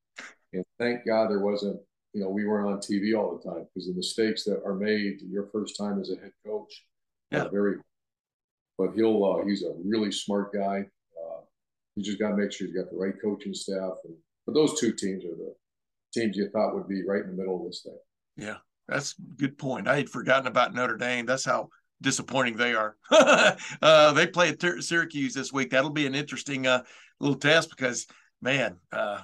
and 0.53 0.63
thank 0.79 1.05
God 1.05 1.29
there 1.29 1.39
wasn't. 1.39 1.79
You 2.13 2.21
know, 2.21 2.29
we 2.29 2.45
weren't 2.45 2.67
on 2.67 2.79
TV 2.79 3.17
all 3.17 3.37
the 3.37 3.49
time 3.49 3.65
because 3.73 3.87
the 3.87 3.93
mistakes 3.93 4.43
that 4.43 4.61
are 4.65 4.73
made 4.73 5.21
your 5.21 5.47
first 5.47 5.77
time 5.77 5.99
as 6.01 6.09
a 6.09 6.15
head 6.15 6.33
coach 6.45 6.83
yeah. 7.31 7.47
very. 7.47 7.77
But 8.77 8.93
he'll 8.95 9.23
uh, 9.23 9.45
he's 9.45 9.63
a 9.63 9.73
really 9.85 10.11
smart 10.11 10.53
guy. 10.53 10.85
Uh, 11.17 11.41
you 11.95 12.03
just 12.03 12.19
got 12.19 12.29
to 12.29 12.37
make 12.37 12.51
sure 12.51 12.67
you 12.67 12.73
got 12.73 12.89
the 12.89 12.97
right 12.97 13.13
coaching 13.21 13.53
staff. 13.53 13.93
And 14.05 14.15
but 14.45 14.53
those 14.53 14.79
two 14.79 14.93
teams 14.93 15.23
are 15.23 15.35
the 15.35 15.53
teams 16.13 16.35
you 16.35 16.49
thought 16.49 16.75
would 16.75 16.87
be 16.87 17.05
right 17.05 17.21
in 17.21 17.27
the 17.27 17.37
middle 17.37 17.59
of 17.59 17.65
this 17.65 17.83
thing. 17.83 17.97
Yeah. 18.37 18.57
That's 18.87 19.15
a 19.17 19.35
good 19.37 19.57
point. 19.57 19.87
I 19.87 19.97
had 19.97 20.09
forgotten 20.09 20.47
about 20.47 20.73
Notre 20.73 20.97
Dame. 20.97 21.25
That's 21.25 21.45
how 21.45 21.69
disappointing 22.01 22.57
they 22.57 22.73
are. 22.73 22.97
uh, 23.81 24.13
they 24.13 24.27
play 24.27 24.49
at 24.49 24.83
Syracuse 24.83 25.33
this 25.33 25.53
week. 25.53 25.69
That'll 25.69 25.91
be 25.91 26.07
an 26.07 26.15
interesting 26.15 26.67
uh, 26.67 26.83
little 27.19 27.37
test 27.37 27.69
because, 27.69 28.05
man, 28.41 28.77
uh, 28.91 29.21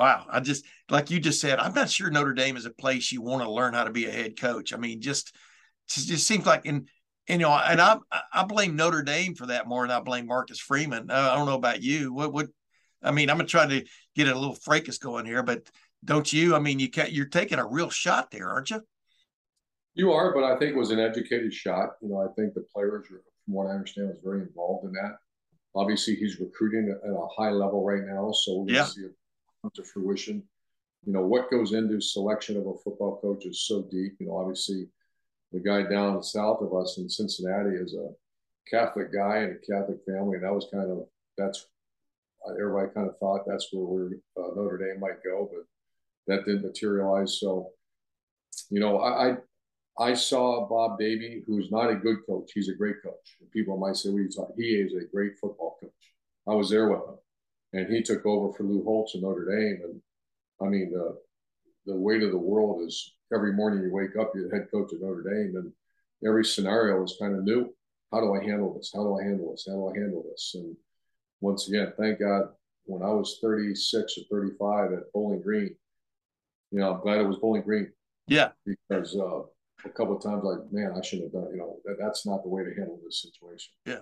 wow! 0.00 0.24
I 0.30 0.40
just 0.40 0.64
like 0.88 1.10
you 1.10 1.20
just 1.20 1.42
said, 1.42 1.58
I'm 1.58 1.74
not 1.74 1.90
sure 1.90 2.10
Notre 2.10 2.32
Dame 2.32 2.56
is 2.56 2.64
a 2.64 2.70
place 2.70 3.12
you 3.12 3.20
want 3.20 3.42
to 3.44 3.50
learn 3.50 3.74
how 3.74 3.84
to 3.84 3.90
be 3.90 4.06
a 4.06 4.10
head 4.10 4.40
coach. 4.40 4.72
I 4.72 4.78
mean, 4.78 5.02
just 5.02 5.34
it 5.88 6.06
just 6.06 6.26
seems 6.26 6.46
like 6.46 6.64
in 6.64 6.86
you 7.28 7.36
know, 7.36 7.52
and 7.52 7.80
I 7.82 7.98
I 8.32 8.44
blame 8.44 8.76
Notre 8.76 9.02
Dame 9.02 9.34
for 9.34 9.46
that 9.46 9.68
more 9.68 9.86
than 9.86 9.94
I 9.94 10.00
blame 10.00 10.26
Marcus 10.26 10.58
Freeman. 10.58 11.10
Uh, 11.10 11.30
I 11.32 11.36
don't 11.36 11.46
know 11.46 11.54
about 11.54 11.82
you. 11.82 12.14
What 12.14 12.32
what? 12.32 12.48
I 13.02 13.10
mean, 13.10 13.28
I'm 13.28 13.36
gonna 13.36 13.46
try 13.46 13.66
to 13.66 13.84
get 14.16 14.28
a 14.28 14.38
little 14.38 14.54
fracas 14.54 14.96
going 14.96 15.26
here, 15.26 15.42
but 15.42 15.68
don't 16.02 16.32
you? 16.32 16.56
I 16.56 16.60
mean, 16.60 16.78
you 16.78 16.88
can't. 16.88 17.12
You're 17.12 17.26
taking 17.26 17.58
a 17.58 17.66
real 17.66 17.90
shot 17.90 18.30
there, 18.30 18.48
aren't 18.48 18.70
you? 18.70 18.80
You 19.94 20.12
are, 20.12 20.32
but 20.32 20.44
I 20.44 20.58
think 20.58 20.72
it 20.72 20.78
was 20.78 20.92
an 20.92 20.98
educated 20.98 21.52
shot. 21.52 21.90
You 22.00 22.08
know, 22.08 22.22
I 22.22 22.32
think 22.34 22.54
the 22.54 22.64
players, 22.74 23.06
from 23.06 23.54
what 23.54 23.66
I 23.66 23.72
understand, 23.72 24.08
was 24.08 24.18
very 24.24 24.40
involved 24.40 24.86
in 24.86 24.92
that. 24.92 25.18
Obviously, 25.74 26.14
he's 26.14 26.40
recruiting 26.40 26.88
at 27.04 27.10
a 27.10 27.26
high 27.36 27.50
level 27.50 27.84
right 27.84 28.02
now, 28.06 28.32
so 28.32 28.60
we're 28.60 28.64
going 28.64 28.74
yeah. 28.76 28.84
see 28.86 29.06
to 29.68 29.84
fruition. 29.84 30.42
You 31.04 31.12
know, 31.12 31.26
what 31.26 31.50
goes 31.50 31.72
into 31.72 32.00
selection 32.00 32.56
of 32.56 32.66
a 32.66 32.74
football 32.84 33.20
coach 33.20 33.46
is 33.46 33.66
so 33.66 33.82
deep. 33.90 34.16
You 34.18 34.26
know, 34.26 34.36
obviously, 34.36 34.88
the 35.52 35.60
guy 35.60 35.82
down 35.82 36.22
south 36.22 36.60
of 36.60 36.74
us 36.74 36.98
in 36.98 37.08
Cincinnati 37.08 37.76
is 37.76 37.94
a 37.94 38.08
Catholic 38.70 39.12
guy 39.12 39.38
and 39.38 39.56
a 39.56 39.72
Catholic 39.72 39.98
family, 40.06 40.36
and 40.36 40.44
that 40.44 40.54
was 40.54 40.68
kind 40.72 40.90
of 40.90 41.06
that's 41.36 41.66
everybody 42.58 42.88
kind 42.94 43.08
of 43.08 43.18
thought 43.18 43.42
that's 43.46 43.68
where 43.72 43.84
we're, 43.84 44.42
uh, 44.42 44.54
Notre 44.56 44.78
Dame 44.78 45.00
might 45.00 45.22
go, 45.22 45.50
but 45.52 45.64
that 46.26 46.46
didn't 46.46 46.62
materialize. 46.62 47.38
So, 47.38 47.70
you 48.70 48.80
know, 48.80 48.98
I, 48.98 49.30
I 49.30 49.36
I 49.98 50.14
saw 50.14 50.66
Bob 50.66 50.98
Davie, 50.98 51.42
who's 51.46 51.70
not 51.70 51.90
a 51.90 51.94
good 51.94 52.18
coach. 52.26 52.52
He's 52.54 52.68
a 52.68 52.74
great 52.74 52.96
coach. 53.02 53.36
People 53.52 53.76
might 53.76 53.96
say, 53.96 54.08
"What 54.10 54.18
are 54.18 54.22
you 54.22 54.30
talking?" 54.30 54.56
He 54.56 54.76
is 54.76 54.94
a 54.94 55.04
great 55.06 55.38
football 55.38 55.76
coach. 55.80 55.90
I 56.48 56.54
was 56.54 56.70
there 56.70 56.88
with 56.88 57.00
him, 57.00 57.18
and 57.72 57.92
he 57.92 58.02
took 58.02 58.26
over 58.26 58.52
for 58.52 58.64
Lou 58.64 58.82
Holtz 58.84 59.14
in 59.14 59.22
Notre 59.22 59.44
Dame. 59.44 59.80
And 59.84 60.00
I 60.60 60.66
mean, 60.66 60.92
the 60.92 61.16
the 61.86 61.96
weight 61.96 62.22
of 62.22 62.30
the 62.30 62.38
world 62.38 62.82
is 62.86 63.14
every 63.32 63.52
morning 63.52 63.82
you 63.82 63.92
wake 63.92 64.16
up, 64.16 64.32
you're 64.34 64.48
the 64.48 64.56
head 64.56 64.68
coach 64.70 64.92
at 64.92 65.00
Notre 65.00 65.22
Dame, 65.22 65.56
and 65.56 65.72
every 66.26 66.44
scenario 66.44 67.02
is 67.02 67.16
kind 67.20 67.34
of 67.34 67.44
new. 67.44 67.72
How 68.12 68.20
do 68.20 68.34
I 68.34 68.42
handle 68.42 68.74
this? 68.74 68.90
How 68.94 69.02
do 69.02 69.18
I 69.18 69.22
handle 69.22 69.52
this? 69.52 69.66
How 69.66 69.74
do 69.74 69.88
I 69.88 69.98
handle 69.98 70.24
this? 70.28 70.52
And 70.54 70.76
once 71.40 71.68
again, 71.68 71.92
thank 71.98 72.20
God, 72.20 72.48
when 72.84 73.02
I 73.02 73.10
was 73.12 73.38
36 73.40 74.18
or 74.18 74.22
35 74.30 74.92
at 74.92 75.12
Bowling 75.14 75.40
Green, 75.40 75.74
you 76.70 76.80
know, 76.80 76.94
I'm 76.94 77.00
glad 77.00 77.20
it 77.20 77.26
was 77.26 77.38
Bowling 77.38 77.62
Green. 77.62 77.92
Yeah. 78.26 78.50
Because 78.66 79.16
uh, 79.16 79.42
a 79.84 79.90
couple 79.90 80.16
of 80.16 80.22
times, 80.22 80.42
like, 80.44 80.58
man, 80.72 80.92
I 80.96 81.02
shouldn't 81.02 81.32
have 81.32 81.42
done. 81.42 81.52
You 81.52 81.58
know, 81.58 81.76
that, 81.84 81.96
that's 82.00 82.26
not 82.26 82.42
the 82.42 82.48
way 82.48 82.64
to 82.64 82.74
handle 82.74 82.98
this 83.04 83.22
situation. 83.22 83.72
Yeah. 83.86 83.98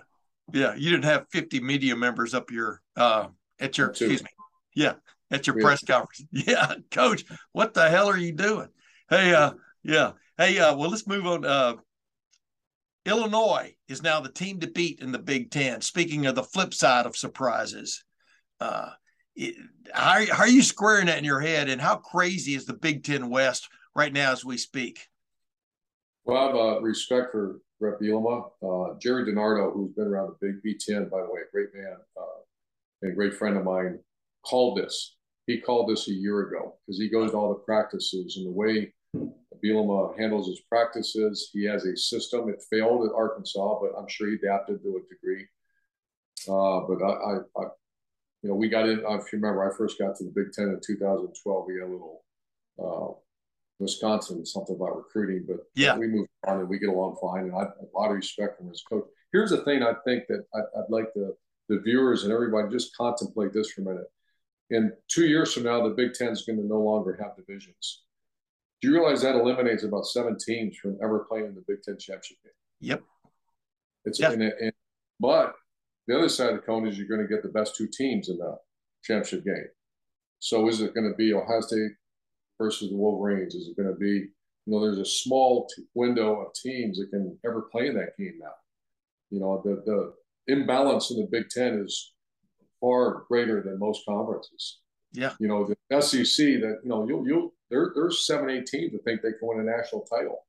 Yeah. 0.51 0.75
You 0.75 0.91
didn't 0.91 1.05
have 1.05 1.27
50 1.31 1.59
media 1.61 1.95
members 1.95 2.33
up 2.33 2.51
your 2.51 2.81
uh, 2.95 3.27
at 3.59 3.77
your 3.77 3.89
excuse 3.89 4.23
me. 4.23 4.29
Yeah, 4.75 4.93
at 5.31 5.47
your 5.47 5.59
press 5.59 5.83
conference. 5.83 6.25
Yeah, 6.31 6.75
coach, 6.91 7.25
what 7.51 7.73
the 7.73 7.89
hell 7.89 8.09
are 8.09 8.17
you 8.17 8.33
doing? 8.33 8.69
Hey, 9.09 9.33
uh, 9.33 9.51
yeah. 9.83 10.11
Hey, 10.37 10.59
uh, 10.59 10.75
well, 10.75 10.89
let's 10.89 11.07
move 11.07 11.25
on. 11.25 11.45
Uh, 11.45 11.75
Illinois 13.05 13.75
is 13.87 14.03
now 14.03 14.19
the 14.19 14.31
team 14.31 14.59
to 14.59 14.67
beat 14.67 14.99
in 14.99 15.11
the 15.11 15.19
Big 15.19 15.51
Ten. 15.51 15.81
Speaking 15.81 16.25
of 16.25 16.35
the 16.35 16.43
flip 16.43 16.73
side 16.73 17.05
of 17.05 17.17
surprises, 17.17 18.03
uh, 18.59 18.89
it, 19.35 19.55
how, 19.93 20.23
how, 20.31 20.43
are 20.43 20.49
you 20.49 20.61
squaring 20.61 21.07
that 21.07 21.17
in 21.17 21.23
your 21.23 21.39
head? 21.39 21.69
And 21.69 21.81
how 21.81 21.95
crazy 21.95 22.55
is 22.55 22.65
the 22.65 22.73
Big 22.73 23.03
Ten 23.03 23.29
West 23.29 23.69
right 23.95 24.13
now 24.13 24.31
as 24.31 24.45
we 24.45 24.57
speak? 24.57 25.07
Well, 26.25 26.37
I 26.37 26.45
have 26.47 26.55
uh, 26.55 26.81
respect 26.81 27.31
for 27.31 27.61
Bret 27.79 27.99
Bielema. 27.99 28.51
Uh, 28.61 28.95
Jerry 29.01 29.25
DiNardo, 29.25 29.73
who's 29.73 29.93
been 29.93 30.07
around 30.07 30.31
the 30.39 30.47
Big 30.47 30.63
B10, 30.63 31.09
by 31.09 31.21
the 31.21 31.27
way, 31.27 31.41
a 31.41 31.51
great 31.51 31.69
man 31.73 31.95
uh, 32.17 32.41
a 33.03 33.11
great 33.11 33.33
friend 33.33 33.57
of 33.57 33.63
mine, 33.63 33.99
called 34.45 34.77
this. 34.77 35.15
He 35.47 35.59
called 35.59 35.89
this 35.89 36.07
a 36.07 36.13
year 36.13 36.47
ago 36.47 36.75
because 36.85 36.99
he 36.99 37.09
goes 37.09 37.31
to 37.31 37.37
all 37.37 37.49
the 37.49 37.59
practices 37.59 38.37
and 38.37 38.45
the 38.45 38.51
way 38.51 38.93
Bielema 39.63 40.17
handles 40.17 40.47
his 40.47 40.61
practices. 40.69 41.49
He 41.53 41.65
has 41.65 41.85
a 41.85 41.95
system. 41.97 42.49
It 42.49 42.63
failed 42.69 43.05
at 43.05 43.15
Arkansas, 43.15 43.79
but 43.81 43.97
I'm 43.97 44.07
sure 44.07 44.29
he 44.29 44.35
adapted 44.35 44.81
to 44.83 44.97
a 44.97 45.13
degree. 45.13 45.47
Uh, 46.47 46.81
but 46.87 47.03
I, 47.03 47.11
I, 47.11 47.33
I, 47.57 47.67
you 48.41 48.49
know, 48.49 48.55
we 48.55 48.69
got 48.69 48.87
in. 48.87 48.99
If 48.99 49.33
you 49.33 49.39
remember, 49.39 49.69
I 49.69 49.75
first 49.75 49.99
got 49.99 50.15
to 50.17 50.23
the 50.23 50.31
Big 50.33 50.53
Ten 50.53 50.69
in 50.69 50.79
2012. 50.85 51.65
We 51.67 51.73
had 51.73 51.83
a 51.83 51.91
little 51.91 52.23
uh, 52.81 53.13
Wisconsin, 53.79 54.45
something 54.45 54.75
about 54.75 54.95
recruiting, 54.95 55.45
but 55.47 55.57
yeah, 55.75 55.97
we 55.97 56.07
moved 56.07 56.29
on 56.47 56.59
and 56.59 56.69
we 56.69 56.79
get 56.79 56.89
along 56.89 57.17
fine. 57.21 57.45
And 57.45 57.55
I 57.55 57.59
have 57.59 57.73
a 57.81 57.97
lot 57.97 58.09
of 58.09 58.15
respect 58.15 58.57
from 58.57 58.69
his 58.69 58.83
coach. 58.87 59.05
Here's 59.33 59.49
the 59.49 59.63
thing: 59.63 59.83
I 59.83 59.93
think 60.05 60.23
that 60.29 60.45
I, 60.53 60.59
I'd 60.59 60.89
like 60.89 61.13
the 61.13 61.35
the 61.69 61.79
viewers 61.79 62.23
and 62.23 62.33
everybody 62.33 62.69
just 62.69 62.95
contemplate 62.97 63.53
this 63.53 63.71
for 63.71 63.81
a 63.81 63.85
minute. 63.85 64.11
In 64.71 64.91
two 65.07 65.25
years 65.25 65.53
from 65.53 65.63
now, 65.63 65.81
the 65.87 65.95
Big 65.95 66.13
Ten 66.13 66.29
is 66.29 66.43
going 66.43 66.59
to 66.59 66.67
no 66.67 66.79
longer 66.79 67.17
have 67.21 67.37
divisions. 67.37 68.03
Do 68.81 68.89
you 68.89 68.93
realize 68.93 69.21
that 69.21 69.35
eliminates 69.35 69.83
about 69.83 70.05
seven 70.05 70.37
teams 70.37 70.77
from 70.77 70.97
ever 71.03 71.25
playing 71.29 71.47
in 71.47 71.55
the 71.55 71.63
Big 71.67 71.81
Ten 71.83 71.97
championship 71.97 72.37
game? 72.43 72.53
Yep. 72.81 73.03
It's 74.05 74.19
yep. 74.19 74.33
And, 74.33 74.73
but 75.19 75.55
the 76.07 76.17
other 76.17 76.29
side 76.29 76.49
of 76.49 76.55
the 76.55 76.61
coin 76.61 76.87
is 76.87 76.97
you're 76.97 77.07
going 77.07 77.21
to 77.21 77.27
get 77.27 77.43
the 77.43 77.49
best 77.49 77.75
two 77.75 77.87
teams 77.87 78.29
in 78.29 78.37
the 78.37 78.57
championship 79.03 79.45
game. 79.45 79.67
So 80.39 80.67
is 80.67 80.81
it 80.81 80.93
going 80.93 81.09
to 81.09 81.15
be 81.15 81.33
Ohio 81.33 81.61
State 81.61 81.91
versus 82.57 82.89
the 82.89 82.95
Wolverines? 82.95 83.55
Is 83.55 83.67
it 83.67 83.77
going 83.77 83.93
to 83.93 83.99
be, 83.99 84.07
you 84.07 84.29
know, 84.65 84.81
there's 84.81 84.99
a 84.99 85.05
small 85.05 85.67
t- 85.75 85.83
window 85.93 86.41
of 86.41 86.53
teams 86.53 86.97
that 86.99 87.09
can 87.09 87.37
ever 87.45 87.63
play 87.63 87.87
in 87.87 87.95
that 87.95 88.17
game 88.17 88.39
now. 88.39 88.53
You 89.29 89.39
know, 89.39 89.61
the 89.63 89.83
the 89.85 90.13
imbalance 90.51 91.11
in 91.11 91.17
the 91.17 91.27
Big 91.31 91.49
Ten 91.49 91.83
is 91.85 92.13
far 92.79 93.23
greater 93.27 93.61
than 93.61 93.79
most 93.79 94.05
conferences. 94.07 94.79
Yeah. 95.11 95.33
You 95.39 95.47
know, 95.47 95.67
the 95.67 96.01
SEC 96.01 96.45
that, 96.61 96.79
you 96.83 96.89
know, 96.89 97.07
you'll 97.07 97.27
you'll 97.27 97.53
there, 97.69 97.91
there's 97.95 98.25
seven, 98.25 98.49
eight 98.49 98.65
teams 98.65 98.91
that 98.91 99.03
think 99.03 99.21
they 99.21 99.31
can 99.31 99.47
win 99.47 99.59
a 99.59 99.63
national 99.63 100.01
title 100.01 100.45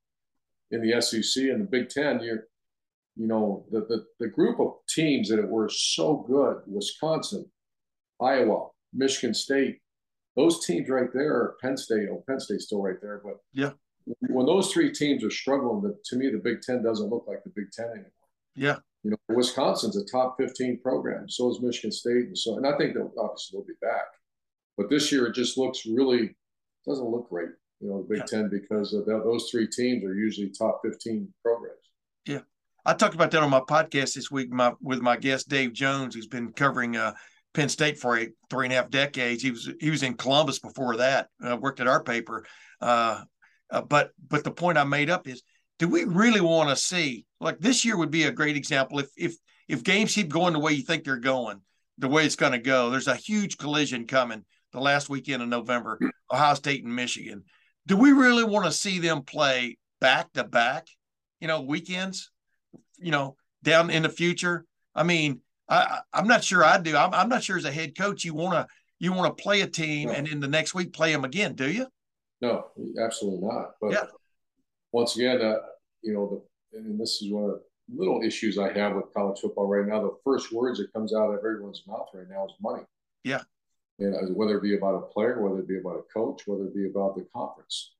in 0.71 0.81
the 0.81 1.01
SEC 1.01 1.43
and 1.43 1.61
the 1.61 1.67
Big 1.69 1.89
Ten. 1.89 2.21
You're, 2.21 2.47
you 3.15 3.27
know, 3.27 3.65
the, 3.71 3.81
the, 3.81 4.05
the 4.19 4.27
group 4.27 4.59
of 4.59 4.75
teams 4.87 5.29
that 5.29 5.45
were 5.47 5.69
so 5.69 6.25
good, 6.27 6.61
Wisconsin, 6.65 7.45
Iowa, 8.21 8.69
Michigan 8.93 9.33
State, 9.33 9.79
those 10.35 10.65
teams 10.65 10.89
right 10.89 11.11
there, 11.13 11.55
Penn 11.61 11.75
State, 11.75 12.07
oh, 12.09 12.23
Penn 12.27 12.39
State's 12.39 12.65
still 12.65 12.81
right 12.81 13.01
there, 13.01 13.21
but 13.23 13.37
yeah, 13.53 13.71
when 14.21 14.45
those 14.45 14.71
three 14.71 14.91
teams 14.91 15.23
are 15.23 15.31
struggling, 15.31 15.81
the, 15.81 15.97
to 16.05 16.15
me, 16.15 16.29
the 16.29 16.37
Big 16.37 16.61
Ten 16.61 16.81
doesn't 16.81 17.09
look 17.09 17.25
like 17.27 17.43
the 17.43 17.51
Big 17.55 17.71
Ten 17.71 17.87
anymore. 17.87 18.11
Yeah. 18.55 18.77
You 19.03 19.11
know, 19.11 19.17
Wisconsin's 19.29 19.97
a 19.97 20.05
top 20.05 20.35
15 20.37 20.79
program. 20.81 21.27
So 21.27 21.49
is 21.49 21.61
Michigan 21.61 21.91
State. 21.91 22.27
And 22.27 22.37
so, 22.37 22.57
and 22.57 22.67
I 22.67 22.77
think 22.77 22.93
they'll 22.93 23.11
obviously 23.17 23.57
they'll 23.57 23.65
be 23.65 23.73
back. 23.81 24.05
But 24.77 24.89
this 24.89 25.11
year 25.11 25.27
it 25.27 25.35
just 25.35 25.57
looks 25.57 25.85
really 25.85 26.35
doesn't 26.87 27.05
look 27.05 27.29
great, 27.29 27.49
you 27.79 27.89
know, 27.89 28.01
the 28.01 28.07
Big 28.07 28.19
yeah. 28.19 28.25
Ten 28.25 28.49
because 28.49 28.93
of 28.93 29.05
that, 29.05 29.23
those 29.23 29.49
three 29.49 29.67
teams 29.67 30.03
are 30.03 30.13
usually 30.13 30.49
top 30.49 30.81
15 30.83 31.27
programs. 31.43 31.77
Yeah. 32.25 32.39
I 32.85 32.93
talked 32.93 33.15
about 33.15 33.31
that 33.31 33.43
on 33.43 33.49
my 33.49 33.59
podcast 33.59 34.15
this 34.15 34.31
week 34.31 34.51
my, 34.51 34.73
with 34.81 35.01
my 35.01 35.17
guest 35.17 35.49
Dave 35.49 35.73
Jones, 35.73 36.15
who's 36.15 36.27
been 36.27 36.51
covering 36.53 36.95
uh, 36.95 37.13
Penn 37.53 37.69
State 37.69 37.99
for 37.99 38.17
a 38.17 38.29
three 38.49 38.65
and 38.65 38.73
a 38.73 38.77
half 38.77 38.89
decades. 38.89 39.43
He 39.43 39.51
was 39.51 39.69
he 39.79 39.89
was 39.89 40.03
in 40.03 40.13
Columbus 40.15 40.59
before 40.59 40.97
that. 40.97 41.27
Uh, 41.43 41.57
worked 41.57 41.79
at 41.79 41.87
our 41.87 42.01
paper, 42.01 42.45
uh, 42.79 43.23
uh, 43.69 43.81
but 43.81 44.11
but 44.27 44.43
the 44.43 44.51
point 44.51 44.77
I 44.77 44.83
made 44.83 45.09
up 45.09 45.27
is, 45.27 45.43
do 45.81 45.87
we 45.87 46.03
really 46.03 46.41
want 46.41 46.69
to 46.69 46.75
see 46.75 47.25
like 47.39 47.57
this 47.59 47.83
year 47.83 47.97
would 47.97 48.11
be 48.11 48.25
a 48.25 48.31
great 48.31 48.55
example 48.55 48.99
if 48.99 49.09
if 49.17 49.35
if 49.67 49.83
games 49.83 50.13
keep 50.13 50.29
going 50.29 50.53
the 50.53 50.59
way 50.59 50.73
you 50.73 50.83
think 50.83 51.03
they're 51.03 51.17
going, 51.17 51.59
the 51.97 52.07
way 52.07 52.23
it's 52.23 52.35
going 52.35 52.51
to 52.51 52.59
go. 52.59 52.91
There's 52.91 53.07
a 53.07 53.15
huge 53.15 53.57
collision 53.57 54.05
coming 54.05 54.45
the 54.73 54.79
last 54.79 55.09
weekend 55.09 55.41
of 55.41 55.49
November, 55.49 55.99
Ohio 56.31 56.53
State 56.53 56.83
and 56.83 56.95
Michigan. 56.95 57.45
Do 57.87 57.97
we 57.97 58.11
really 58.11 58.43
want 58.43 58.65
to 58.65 58.71
see 58.71 58.99
them 58.99 59.23
play 59.23 59.79
back 59.99 60.31
to 60.33 60.43
back, 60.43 60.85
you 61.39 61.47
know, 61.47 61.61
weekends, 61.61 62.29
you 62.99 63.09
know, 63.09 63.35
down 63.63 63.89
in 63.89 64.03
the 64.03 64.09
future? 64.09 64.65
I 64.93 65.01
mean, 65.01 65.41
I, 65.67 66.01
I'm 66.13 66.27
not 66.27 66.43
sure 66.43 66.63
I 66.63 66.77
do. 66.77 66.95
I'm, 66.95 67.11
I'm 67.11 67.29
not 67.29 67.43
sure 67.43 67.57
as 67.57 67.65
a 67.65 67.71
head 67.71 67.97
coach 67.97 68.23
you 68.23 68.35
want 68.35 68.53
to 68.53 68.67
you 68.99 69.13
want 69.13 69.35
to 69.35 69.41
play 69.41 69.61
a 69.61 69.67
team 69.67 70.09
no. 70.09 70.13
and 70.13 70.27
in 70.27 70.41
the 70.41 70.47
next 70.47 70.75
week 70.75 70.93
play 70.93 71.11
them 71.11 71.25
again, 71.25 71.55
do 71.55 71.71
you? 71.71 71.87
No, 72.39 72.65
absolutely 73.03 73.47
not. 73.47 73.71
But 73.81 73.93
yeah. 73.93 74.03
once 74.91 75.15
again, 75.15 75.41
uh, 75.41 75.55
you 76.01 76.13
know, 76.13 76.43
the, 76.71 76.77
and 76.77 76.99
this 76.99 77.21
is 77.21 77.31
one 77.31 77.43
of 77.43 77.49
the 77.49 77.61
little 77.93 78.21
issues 78.23 78.57
I 78.57 78.71
have 78.73 78.95
with 78.95 79.13
college 79.13 79.39
football 79.39 79.67
right 79.67 79.85
now. 79.85 80.01
The 80.01 80.17
first 80.23 80.51
words 80.51 80.79
that 80.79 80.93
comes 80.93 81.13
out 81.13 81.29
of 81.29 81.39
everyone's 81.39 81.83
mouth 81.87 82.07
right 82.13 82.29
now 82.29 82.45
is 82.45 82.53
money. 82.61 82.83
Yeah 83.23 83.41
and 84.01 84.15
uh, 84.15 84.33
whether 84.33 84.57
it 84.57 84.63
be 84.63 84.75
about 84.75 84.95
a 84.95 85.01
player, 85.01 85.41
whether 85.41 85.59
it 85.59 85.67
be 85.67 85.77
about 85.77 85.99
a 85.99 86.13
coach, 86.13 86.43
whether 86.45 86.65
it 86.65 86.75
be 86.75 86.87
about 86.87 87.15
the 87.15 87.25
conference. 87.33 87.93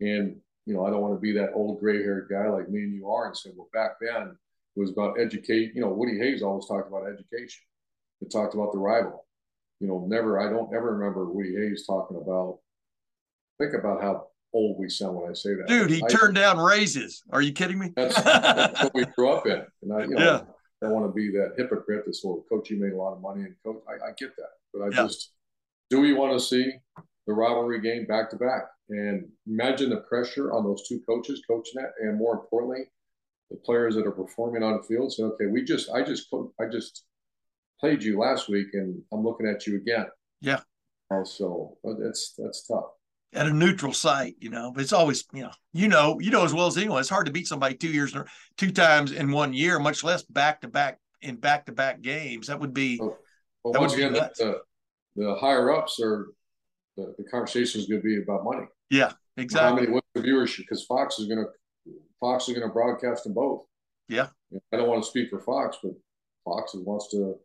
And 0.00 0.36
you 0.66 0.74
know, 0.74 0.86
I 0.86 0.90
don't 0.90 1.02
want 1.02 1.14
to 1.14 1.20
be 1.20 1.32
that 1.32 1.52
old 1.54 1.78
gray-haired 1.78 2.28
guy 2.30 2.48
like 2.48 2.70
me 2.70 2.80
and 2.80 2.94
you 2.94 3.08
are 3.10 3.26
and 3.26 3.36
say, 3.36 3.50
well, 3.54 3.68
back 3.74 3.96
then 4.00 4.36
it 4.76 4.80
was 4.80 4.90
about 4.90 5.20
educate. 5.20 5.74
You 5.74 5.82
know, 5.82 5.90
Woody 5.90 6.18
Hayes 6.18 6.42
always 6.42 6.66
talked 6.66 6.88
about 6.88 7.06
education. 7.06 7.62
It 8.22 8.32
talked 8.32 8.54
about 8.54 8.72
the 8.72 8.78
rival. 8.78 9.26
You 9.80 9.88
know, 9.88 10.06
never. 10.08 10.40
I 10.40 10.50
don't 10.50 10.74
ever 10.74 10.96
remember 10.96 11.30
Woody 11.30 11.54
Hayes 11.54 11.86
talking 11.86 12.16
about. 12.16 12.60
Think 13.58 13.74
about 13.74 14.02
how 14.02 14.28
old 14.54 14.78
we 14.78 14.88
sound 14.88 15.16
when 15.16 15.30
I 15.30 15.34
say 15.34 15.54
that. 15.54 15.66
Dude, 15.66 15.90
he 15.90 16.02
I, 16.02 16.08
turned 16.08 16.36
down 16.36 16.58
raises. 16.58 17.22
Are 17.30 17.42
you 17.42 17.52
kidding 17.52 17.78
me? 17.78 17.92
That's, 17.94 18.20
that's 18.22 18.84
what 18.84 18.94
we 18.94 19.04
grew 19.16 19.32
up 19.32 19.46
in, 19.46 19.64
and 19.82 19.92
I, 19.92 20.00
you 20.02 20.10
know, 20.10 20.24
yeah. 20.24 20.40
I 20.82 20.86
don't 20.86 20.94
want 20.94 21.06
to 21.06 21.12
be 21.12 21.30
that 21.32 21.54
hypocrite. 21.56 22.04
This 22.06 22.22
whole 22.22 22.44
coach, 22.48 22.70
you 22.70 22.80
made 22.80 22.92
a 22.92 22.96
lot 22.96 23.12
of 23.12 23.20
money, 23.20 23.42
and 23.42 23.54
coach, 23.64 23.82
I, 23.88 24.08
I 24.08 24.12
get 24.16 24.34
that, 24.36 24.50
but 24.72 24.82
I 24.82 24.86
yeah. 24.86 25.06
just 25.06 25.32
do 25.90 26.00
we 26.00 26.12
want 26.12 26.32
to 26.32 26.40
see 26.44 26.72
the 27.26 27.32
rivalry 27.32 27.80
game 27.80 28.06
back 28.06 28.30
to 28.30 28.36
back? 28.36 28.62
And 28.88 29.28
imagine 29.46 29.90
the 29.90 29.98
pressure 29.98 30.52
on 30.52 30.64
those 30.64 30.86
two 30.88 31.00
coaches 31.08 31.42
coaching 31.48 31.82
that, 31.82 31.92
and 32.00 32.18
more 32.18 32.34
importantly, 32.34 32.84
the 33.50 33.56
players 33.58 33.94
that 33.94 34.06
are 34.06 34.12
performing 34.12 34.62
on 34.62 34.76
the 34.76 34.82
field. 34.82 35.12
Say, 35.12 35.22
okay, 35.24 35.46
we 35.46 35.62
just, 35.62 35.90
I 35.90 36.02
just, 36.02 36.28
I 36.60 36.66
just 36.70 37.04
played 37.80 38.02
you 38.02 38.18
last 38.18 38.48
week, 38.48 38.68
and 38.72 39.00
I'm 39.12 39.22
looking 39.22 39.46
at 39.46 39.66
you 39.66 39.76
again. 39.76 40.06
Yeah. 40.40 40.60
So 41.24 41.78
that's 41.84 42.34
that's 42.36 42.66
tough. 42.66 42.86
At 43.34 43.46
a 43.46 43.52
neutral 43.52 43.92
site, 43.92 44.36
you 44.38 44.48
know. 44.48 44.72
But 44.72 44.82
it's 44.82 44.92
always, 44.92 45.24
you 45.32 45.42
know, 45.42 45.50
you 45.72 45.88
know, 45.88 46.18
you 46.20 46.30
know 46.30 46.44
as 46.44 46.54
well 46.54 46.66
as 46.66 46.76
anyone. 46.76 47.00
It's 47.00 47.08
hard 47.08 47.26
to 47.26 47.32
beat 47.32 47.46
somebody 47.46 47.74
two 47.74 47.90
years, 47.90 48.14
or 48.14 48.26
two 48.56 48.70
times 48.70 49.12
in 49.12 49.30
one 49.30 49.52
year, 49.52 49.78
much 49.78 50.04
less 50.04 50.22
back 50.22 50.60
to 50.62 50.68
back 50.68 50.98
in 51.20 51.36
back 51.36 51.66
to 51.66 51.72
back 51.72 52.00
games. 52.00 52.46
That 52.46 52.60
would 52.60 52.74
be. 52.74 52.98
Well, 52.98 53.18
well 53.64 53.80
once 53.80 53.94
again, 53.94 54.12
the, 54.12 54.24
uh, 54.24 54.58
the 55.16 55.34
higher 55.36 55.72
ups 55.72 56.00
are 56.00 56.28
the, 56.96 57.14
the 57.18 57.24
conversation 57.24 57.80
is 57.80 57.86
going 57.86 58.00
to 58.00 58.06
be 58.06 58.22
about 58.22 58.44
money. 58.44 58.66
Yeah, 58.90 59.12
exactly. 59.36 59.68
How 59.68 59.74
many 59.74 59.88
what's 59.88 60.06
the 60.14 60.20
viewership? 60.20 60.58
Because 60.58 60.84
Fox 60.84 61.18
is 61.18 61.26
going 61.26 61.44
to 61.44 61.92
Fox 62.20 62.48
is 62.48 62.54
going 62.54 62.66
to 62.66 62.72
broadcast 62.72 63.24
them 63.24 63.34
both. 63.34 63.64
Yeah. 64.08 64.28
I 64.72 64.76
don't 64.76 64.88
want 64.88 65.02
to 65.02 65.08
speak 65.08 65.30
for 65.30 65.40
Fox, 65.40 65.78
but 65.82 65.92
Fox 66.44 66.74
wants 66.74 67.10
to. 67.10 67.36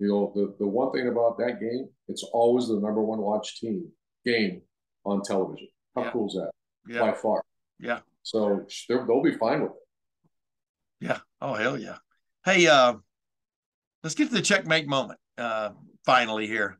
You 0.00 0.08
know, 0.08 0.32
the 0.34 0.56
the 0.58 0.66
one 0.66 0.90
thing 0.90 1.06
about 1.06 1.38
that 1.38 1.60
game, 1.60 1.88
it's 2.08 2.24
always 2.32 2.66
the 2.66 2.80
number 2.80 3.00
one 3.00 3.20
watch 3.20 3.60
team 3.60 3.88
game 4.26 4.60
on 5.04 5.22
television. 5.22 5.68
How 5.94 6.04
yeah. 6.04 6.10
cool 6.10 6.28
is 6.28 6.34
that? 6.34 6.50
Yeah. 6.88 7.00
By 7.00 7.12
far. 7.12 7.42
Yeah. 7.78 8.00
So 8.22 8.66
they'll 8.88 9.22
be 9.22 9.36
fine 9.36 9.62
with 9.62 9.72
it. 9.72 11.06
Yeah. 11.06 11.18
Oh 11.40 11.54
hell 11.54 11.78
yeah. 11.78 11.96
Hey, 12.44 12.66
uh, 12.66 12.94
let's 14.02 14.14
get 14.14 14.28
to 14.28 14.34
the 14.34 14.42
checkmate 14.42 14.86
moment. 14.86 15.18
Uh, 15.36 15.70
finally 16.04 16.46
here. 16.46 16.78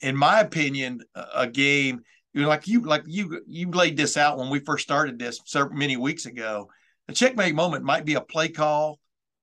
in 0.00 0.16
my 0.16 0.40
opinion, 0.40 1.00
a 1.14 1.46
game 1.46 2.02
you 2.34 2.42
know, 2.42 2.48
like 2.48 2.66
you 2.66 2.82
like 2.82 3.04
you 3.06 3.40
you 3.46 3.70
laid 3.70 3.96
this 3.96 4.16
out 4.16 4.38
when 4.38 4.50
we 4.50 4.58
first 4.58 4.82
started 4.82 5.18
this 5.18 5.40
several 5.46 5.76
many 5.76 5.96
weeks 5.96 6.26
ago. 6.26 6.68
The 7.06 7.14
checkmate 7.14 7.54
moment 7.54 7.84
might 7.84 8.04
be 8.04 8.14
a 8.14 8.20
play 8.20 8.48
call. 8.48 8.98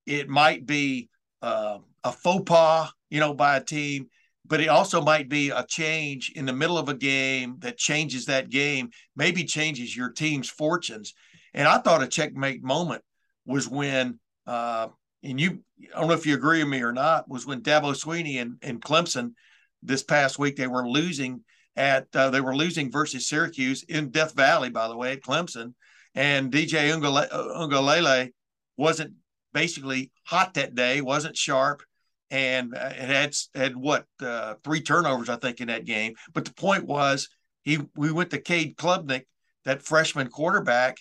It 0.06 0.28
might 0.28 0.66
be 0.66 1.08
uh, 1.40 1.78
a 2.04 2.12
faux 2.12 2.42
pas, 2.44 2.92
you 3.08 3.18
know, 3.18 3.32
by 3.32 3.56
a 3.56 3.64
team 3.64 4.08
but 4.44 4.60
it 4.60 4.68
also 4.68 5.00
might 5.00 5.28
be 5.28 5.50
a 5.50 5.64
change 5.68 6.32
in 6.34 6.46
the 6.46 6.52
middle 6.52 6.78
of 6.78 6.88
a 6.88 6.94
game 6.94 7.56
that 7.60 7.78
changes 7.78 8.26
that 8.26 8.50
game, 8.50 8.90
maybe 9.14 9.44
changes 9.44 9.96
your 9.96 10.10
team's 10.10 10.50
fortunes. 10.50 11.14
And 11.54 11.68
I 11.68 11.78
thought 11.78 12.02
a 12.02 12.08
checkmate 12.08 12.62
moment 12.62 13.02
was 13.46 13.68
when, 13.68 14.18
uh, 14.46 14.88
and 15.22 15.40
you, 15.40 15.62
I 15.94 16.00
don't 16.00 16.08
know 16.08 16.14
if 16.14 16.26
you 16.26 16.34
agree 16.34 16.62
with 16.62 16.72
me 16.72 16.82
or 16.82 16.92
not, 16.92 17.28
was 17.28 17.46
when 17.46 17.62
Dabo 17.62 17.94
Swinney 17.94 18.40
and, 18.40 18.56
and 18.62 18.82
Clemson 18.82 19.32
this 19.82 20.02
past 20.02 20.38
week, 20.38 20.56
they 20.56 20.66
were 20.66 20.88
losing 20.88 21.42
at, 21.76 22.08
uh, 22.14 22.30
they 22.30 22.40
were 22.40 22.56
losing 22.56 22.90
versus 22.90 23.28
Syracuse 23.28 23.84
in 23.84 24.10
Death 24.10 24.34
Valley, 24.34 24.70
by 24.70 24.88
the 24.88 24.96
way, 24.96 25.12
at 25.12 25.22
Clemson. 25.22 25.74
And 26.14 26.52
DJ 26.52 26.90
Uiagalelei 26.92 28.32
wasn't 28.76 29.14
basically 29.54 30.10
hot 30.24 30.54
that 30.54 30.74
day, 30.74 31.00
wasn't 31.00 31.36
sharp 31.36 31.82
and 32.32 32.74
uh, 32.74 32.90
it 32.90 33.08
had 33.10 33.34
had 33.54 33.76
what 33.76 34.06
uh, 34.20 34.54
three 34.64 34.80
turnovers 34.80 35.28
I 35.28 35.36
think 35.36 35.60
in 35.60 35.68
that 35.68 35.84
game. 35.84 36.14
But 36.32 36.46
the 36.46 36.54
point 36.54 36.86
was 36.86 37.28
he 37.62 37.78
we 37.94 38.10
went 38.10 38.30
to 38.30 38.40
Cade 38.40 38.76
Klubnik, 38.76 39.26
that 39.64 39.82
freshman 39.82 40.28
quarterback, 40.28 40.96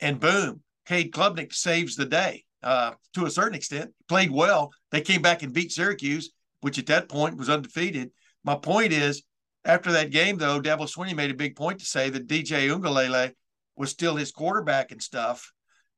and 0.00 0.20
boom, 0.20 0.62
Cade 0.86 1.12
Klubnik 1.12 1.52
saves 1.52 1.96
the 1.96 2.06
day 2.06 2.44
uh, 2.62 2.92
to 3.14 3.26
a 3.26 3.30
certain 3.30 3.56
extent. 3.56 3.90
Played 4.08 4.30
well. 4.30 4.70
They 4.92 5.00
came 5.00 5.20
back 5.20 5.42
and 5.42 5.52
beat 5.52 5.72
Syracuse, 5.72 6.30
which 6.60 6.78
at 6.78 6.86
that 6.86 7.08
point 7.08 7.36
was 7.36 7.50
undefeated. 7.50 8.12
My 8.44 8.54
point 8.54 8.92
is, 8.92 9.24
after 9.64 9.90
that 9.92 10.10
game 10.10 10.38
though, 10.38 10.60
Dabo 10.60 10.88
Swinney 10.88 11.14
made 11.14 11.32
a 11.32 11.34
big 11.34 11.56
point 11.56 11.80
to 11.80 11.86
say 11.86 12.08
that 12.08 12.28
DJ 12.28 12.68
Uiagalelei 12.68 13.32
was 13.76 13.90
still 13.90 14.14
his 14.14 14.30
quarterback 14.30 14.92
and 14.92 15.02
stuff. 15.02 15.52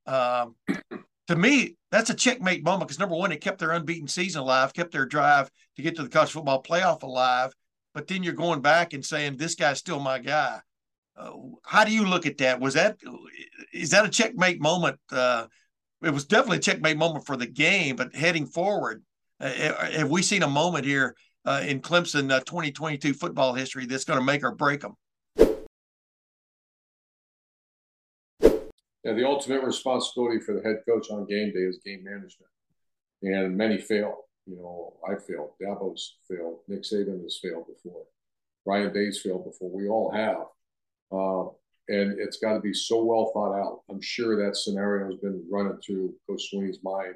Um, 0.06 0.54
to 1.28 1.36
me, 1.36 1.76
that's 1.90 2.10
a 2.10 2.14
checkmate 2.14 2.64
moment 2.64 2.88
because 2.88 2.98
number 2.98 3.16
one, 3.16 3.32
it 3.32 3.40
kept 3.40 3.58
their 3.58 3.70
unbeaten 3.70 4.08
season 4.08 4.42
alive, 4.42 4.74
kept 4.74 4.92
their 4.92 5.06
drive 5.06 5.50
to 5.76 5.82
get 5.82 5.96
to 5.96 6.02
the 6.02 6.08
college 6.08 6.32
football 6.32 6.62
playoff 6.62 7.02
alive. 7.02 7.52
But 7.94 8.08
then 8.08 8.22
you're 8.22 8.34
going 8.34 8.60
back 8.60 8.92
and 8.92 9.04
saying 9.04 9.36
this 9.36 9.54
guy's 9.54 9.78
still 9.78 10.00
my 10.00 10.18
guy. 10.18 10.60
Uh, 11.16 11.30
how 11.64 11.84
do 11.84 11.92
you 11.92 12.04
look 12.04 12.26
at 12.26 12.38
that? 12.38 12.60
Was 12.60 12.74
that 12.74 12.98
is 13.72 13.90
that 13.90 14.04
a 14.04 14.08
checkmate 14.08 14.60
moment? 14.60 14.98
Uh, 15.10 15.46
it 16.02 16.10
was 16.10 16.26
definitely 16.26 16.58
a 16.58 16.60
checkmate 16.60 16.98
moment 16.98 17.24
for 17.24 17.36
the 17.36 17.46
game, 17.46 17.96
but 17.96 18.14
heading 18.14 18.46
forward, 18.46 19.02
uh, 19.40 19.44
uh 19.44 19.90
have 19.92 20.10
we 20.10 20.22
seen 20.22 20.42
a 20.42 20.48
moment 20.48 20.84
here 20.84 21.14
uh, 21.44 21.62
in 21.64 21.80
Clemson 21.80 22.28
2022 22.28 23.10
uh, 23.10 23.12
football 23.14 23.54
history 23.54 23.86
that's 23.86 24.04
going 24.04 24.18
to 24.18 24.24
make 24.24 24.42
or 24.42 24.52
break 24.52 24.80
them? 24.80 24.94
Yeah, 29.04 29.12
the 29.12 29.26
ultimate 29.26 29.62
responsibility 29.62 30.40
for 30.40 30.54
the 30.54 30.62
head 30.62 30.78
coach 30.88 31.10
on 31.10 31.26
game 31.26 31.52
day 31.52 31.60
is 31.60 31.80
game 31.84 32.04
management. 32.04 32.50
And 33.22 33.56
many 33.56 33.78
fail. 33.78 34.24
You 34.46 34.56
know, 34.56 34.94
I 35.06 35.14
failed. 35.16 35.50
Dabo's 35.62 36.16
failed. 36.28 36.58
Nick 36.68 36.82
Saban 36.82 37.22
has 37.22 37.38
failed 37.42 37.66
before. 37.66 38.02
Ryan 38.66 38.92
Day's 38.92 39.20
failed 39.20 39.44
before. 39.44 39.70
We 39.70 39.88
all 39.88 40.10
have. 40.10 40.46
Uh, 41.12 41.48
and 41.88 42.18
it's 42.18 42.38
got 42.38 42.54
to 42.54 42.60
be 42.60 42.72
so 42.72 43.04
well 43.04 43.30
thought 43.32 43.58
out. 43.58 43.82
I'm 43.90 44.00
sure 44.00 44.42
that 44.44 44.56
scenario 44.56 45.06
has 45.06 45.16
been 45.16 45.44
running 45.50 45.78
through 45.84 46.14
Coach 46.28 46.42
Swinney's 46.50 46.78
mind. 46.82 47.14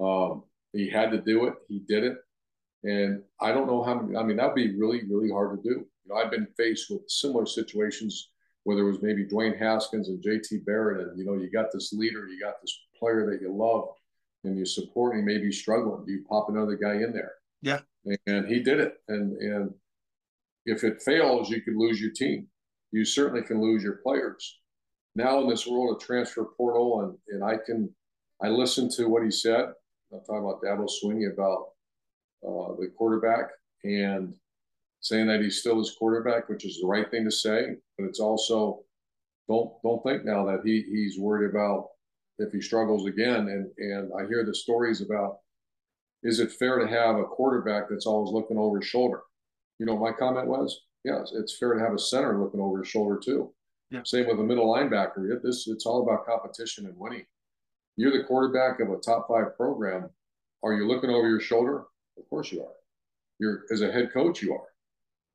Um, 0.00 0.44
he 0.72 0.88
had 0.88 1.10
to 1.10 1.20
do 1.20 1.46
it. 1.46 1.54
He 1.68 1.80
did 1.80 2.04
it. 2.04 2.16
And 2.82 3.22
I 3.40 3.52
don't 3.52 3.66
know 3.66 3.82
how 3.82 4.00
many, 4.00 4.16
I 4.16 4.22
mean, 4.22 4.38
that'd 4.38 4.54
be 4.54 4.78
really, 4.78 5.02
really 5.08 5.30
hard 5.30 5.62
to 5.62 5.62
do. 5.62 5.80
You 5.80 6.08
know, 6.08 6.16
I've 6.16 6.30
been 6.30 6.48
faced 6.56 6.90
with 6.90 7.02
similar 7.08 7.44
situations 7.44 8.29
whether 8.64 8.82
it 8.82 8.90
was 8.90 9.02
maybe 9.02 9.26
Dwayne 9.26 9.58
Haskins 9.58 10.08
and 10.08 10.22
JT 10.22 10.64
Barrett, 10.64 11.08
and 11.08 11.18
you 11.18 11.24
know, 11.24 11.34
you 11.34 11.50
got 11.50 11.72
this 11.72 11.92
leader, 11.92 12.26
you 12.26 12.40
got 12.40 12.60
this 12.60 12.78
player 12.98 13.30
that 13.30 13.40
you 13.40 13.54
love 13.54 13.88
and 14.44 14.58
you 14.58 14.66
support, 14.66 15.14
and 15.14 15.28
he 15.28 15.34
may 15.34 15.40
be 15.40 15.52
struggling. 15.52 16.04
Do 16.04 16.12
you 16.12 16.24
pop 16.28 16.48
another 16.48 16.76
guy 16.76 16.94
in 16.94 17.12
there? 17.12 17.32
Yeah. 17.62 17.80
And 18.26 18.48
he 18.48 18.60
did 18.60 18.80
it. 18.80 18.94
And 19.08 19.36
and 19.38 19.74
if 20.66 20.84
it 20.84 21.02
fails, 21.02 21.50
you 21.50 21.62
could 21.62 21.76
lose 21.76 22.00
your 22.00 22.12
team. 22.12 22.46
You 22.92 23.04
certainly 23.04 23.42
can 23.42 23.60
lose 23.60 23.82
your 23.82 23.96
players. 24.02 24.58
Now 25.14 25.40
in 25.40 25.48
this 25.48 25.66
world 25.66 25.96
of 25.96 26.02
transfer 26.02 26.46
portal, 26.56 27.00
and 27.00 27.18
and 27.28 27.44
I 27.44 27.56
can 27.64 27.94
I 28.42 28.48
listened 28.48 28.90
to 28.92 29.06
what 29.08 29.24
he 29.24 29.30
said. 29.30 29.66
I'm 30.12 30.20
talking 30.26 30.44
about 30.44 30.62
Dabo 30.62 30.88
Swinney 30.88 31.32
about 31.32 31.68
uh, 32.42 32.74
the 32.80 32.90
quarterback, 32.96 33.50
and 33.84 34.34
saying 35.00 35.26
that 35.28 35.40
he's 35.40 35.58
still 35.58 35.78
his 35.78 35.94
quarterback, 35.98 36.48
which 36.48 36.64
is 36.64 36.78
the 36.80 36.86
right 36.86 37.10
thing 37.10 37.24
to 37.24 37.30
say. 37.30 37.76
But 37.98 38.06
it's 38.06 38.20
also 38.20 38.80
don't 39.48 39.72
don't 39.82 40.02
think 40.02 40.24
now 40.24 40.44
that 40.46 40.60
he 40.64 40.82
he's 40.82 41.18
worried 41.18 41.50
about 41.50 41.88
if 42.38 42.52
he 42.52 42.60
struggles 42.60 43.06
again. 43.06 43.48
And 43.48 43.70
and 43.78 44.12
I 44.18 44.26
hear 44.26 44.44
the 44.44 44.54
stories 44.54 45.00
about 45.00 45.38
is 46.22 46.38
it 46.40 46.52
fair 46.52 46.78
to 46.78 46.86
have 46.86 47.16
a 47.16 47.24
quarterback 47.24 47.88
that's 47.88 48.06
always 48.06 48.32
looking 48.32 48.58
over 48.58 48.78
his 48.78 48.86
shoulder? 48.86 49.22
You 49.78 49.86
know, 49.86 49.96
my 49.96 50.12
comment 50.12 50.48
was, 50.48 50.82
yes, 51.02 51.32
it's 51.34 51.56
fair 51.56 51.72
to 51.72 51.80
have 51.80 51.94
a 51.94 51.98
center 51.98 52.38
looking 52.38 52.60
over 52.60 52.78
his 52.80 52.88
shoulder 52.88 53.18
too. 53.18 53.52
Yeah. 53.90 54.02
Same 54.04 54.26
with 54.28 54.38
a 54.38 54.44
middle 54.44 54.72
linebacker. 54.72 55.32
It, 55.32 55.42
this 55.42 55.66
it's 55.66 55.86
all 55.86 56.02
about 56.02 56.26
competition 56.26 56.86
and 56.86 56.96
winning. 56.96 57.24
You're 57.96 58.16
the 58.16 58.24
quarterback 58.24 58.80
of 58.80 58.90
a 58.90 58.96
top 58.96 59.26
five 59.28 59.56
program. 59.56 60.10
Are 60.62 60.74
you 60.74 60.86
looking 60.86 61.10
over 61.10 61.28
your 61.28 61.40
shoulder? 61.40 61.84
Of 62.18 62.28
course 62.28 62.52
you 62.52 62.62
are. 62.62 62.72
You're 63.38 63.64
as 63.72 63.80
a 63.80 63.90
head 63.90 64.12
coach, 64.12 64.42
you 64.42 64.54
are. 64.54 64.69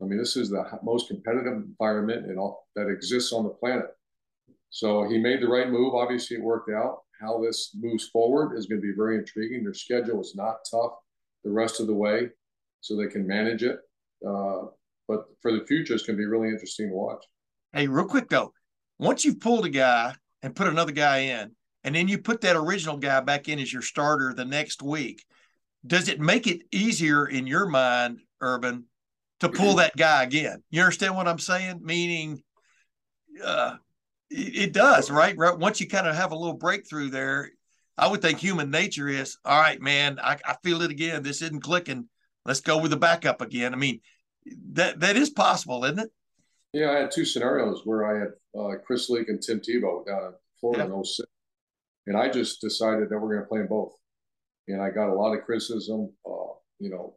I 0.01 0.05
mean, 0.05 0.17
this 0.17 0.36
is 0.36 0.49
the 0.49 0.63
most 0.84 1.08
competitive 1.08 1.53
environment 1.53 2.29
in 2.29 2.38
all, 2.38 2.67
that 2.75 2.89
exists 2.89 3.31
on 3.31 3.43
the 3.43 3.49
planet. 3.49 3.88
So 4.69 5.08
he 5.08 5.17
made 5.17 5.41
the 5.41 5.47
right 5.47 5.69
move. 5.69 5.93
Obviously, 5.93 6.38
it 6.38 6.43
worked 6.43 6.69
out. 6.69 7.03
How 7.21 7.41
this 7.41 7.71
moves 7.79 8.10
forward 8.10 8.58
is 8.58 8.65
going 8.65 8.81
to 8.81 8.86
be 8.86 8.93
very 8.95 9.17
intriguing. 9.17 9.63
Their 9.63 9.73
schedule 9.73 10.19
is 10.19 10.34
not 10.36 10.58
tough 10.69 10.91
the 11.45 11.51
rest 11.51 11.79
of 11.79 11.88
the 11.88 11.93
way, 11.93 12.29
so 12.81 12.95
they 12.95 13.08
can 13.08 13.25
manage 13.25 13.63
it. 13.63 13.79
Uh, 14.27 14.63
but 15.08 15.25
for 15.41 15.53
the 15.53 15.65
future, 15.65 15.93
it's 15.93 16.03
going 16.03 16.17
to 16.17 16.21
be 16.21 16.25
really 16.25 16.49
interesting 16.49 16.89
to 16.89 16.93
watch. 16.93 17.23
Hey, 17.71 17.88
real 17.88 18.05
quick 18.05 18.29
though, 18.29 18.51
once 18.99 19.23
you've 19.23 19.39
pulled 19.39 19.65
a 19.65 19.69
guy 19.69 20.13
and 20.41 20.55
put 20.55 20.67
another 20.67 20.91
guy 20.91 21.19
in, 21.19 21.55
and 21.84 21.95
then 21.95 22.08
you 22.08 22.17
put 22.17 22.41
that 22.41 22.55
original 22.55 22.97
guy 22.97 23.21
back 23.21 23.47
in 23.47 23.60
as 23.60 23.71
your 23.71 23.81
starter 23.81 24.34
the 24.34 24.43
next 24.43 24.81
week, 24.81 25.23
does 25.86 26.10
it 26.10 26.19
make 26.19 26.47
it 26.47 26.63
easier 26.71 27.27
in 27.27 27.45
your 27.45 27.67
mind, 27.67 28.19
Urban, 28.41 28.86
to 29.51 29.58
pull 29.58 29.75
that 29.75 29.95
guy 29.95 30.23
again. 30.23 30.63
You 30.69 30.81
understand 30.81 31.15
what 31.15 31.27
I'm 31.27 31.39
saying? 31.39 31.79
Meaning, 31.84 32.41
uh, 33.43 33.75
it, 34.29 34.55
it 34.55 34.73
does, 34.73 35.10
right? 35.10 35.36
Right. 35.38 35.58
Once 35.58 35.79
you 35.79 35.88
kind 35.88 36.08
of 36.08 36.15
have 36.15 36.31
a 36.31 36.36
little 36.36 36.58
breakthrough 36.58 37.10
there, 37.10 37.49
I 37.97 38.08
would 38.08 38.21
think 38.21 38.39
human 38.39 38.71
nature 38.71 39.08
is 39.08 39.38
all 39.45 39.60
right, 39.60 39.81
man. 39.81 40.19
I, 40.21 40.38
I 40.45 40.55
feel 40.63 40.81
it 40.81 40.91
again. 40.91 41.23
This 41.23 41.41
isn't 41.41 41.63
clicking. 41.63 42.10
Let's 42.45 42.62
go 42.62 42.77
with 42.77 42.91
the 42.91 42.97
backup 42.97 43.41
again. 43.41 43.73
I 43.73 43.77
mean, 43.77 44.01
that 44.73 44.99
that 44.99 45.15
is 45.15 45.29
possible, 45.29 45.84
isn't 45.86 45.99
it? 45.99 46.12
Yeah, 46.73 46.91
I 46.91 46.99
had 46.99 47.12
two 47.12 47.25
scenarios 47.25 47.81
where 47.86 48.05
I 48.05 48.19
had 48.19 48.60
uh, 48.60 48.75
Chris 48.86 49.10
Leak 49.10 49.29
and 49.29 49.41
Tim 49.41 49.62
Tebow 49.62 50.05
down 50.05 50.25
in 50.25 50.34
Florida 50.60 50.86
yeah. 50.89 50.93
in 50.93 51.03
06. 51.05 51.27
And 52.08 52.17
I 52.17 52.29
just 52.29 52.62
decided 52.62 53.10
that 53.10 53.17
we're 53.17 53.34
going 53.34 53.41
to 53.41 53.47
play 53.47 53.60
them 53.60 53.69
both. 53.69 53.93
And 54.67 54.81
I 54.81 54.89
got 54.89 55.10
a 55.10 55.13
lot 55.13 55.34
of 55.34 55.43
criticism. 55.43 56.12
Uh, 56.25 56.53
you 56.79 56.89
know, 56.89 57.15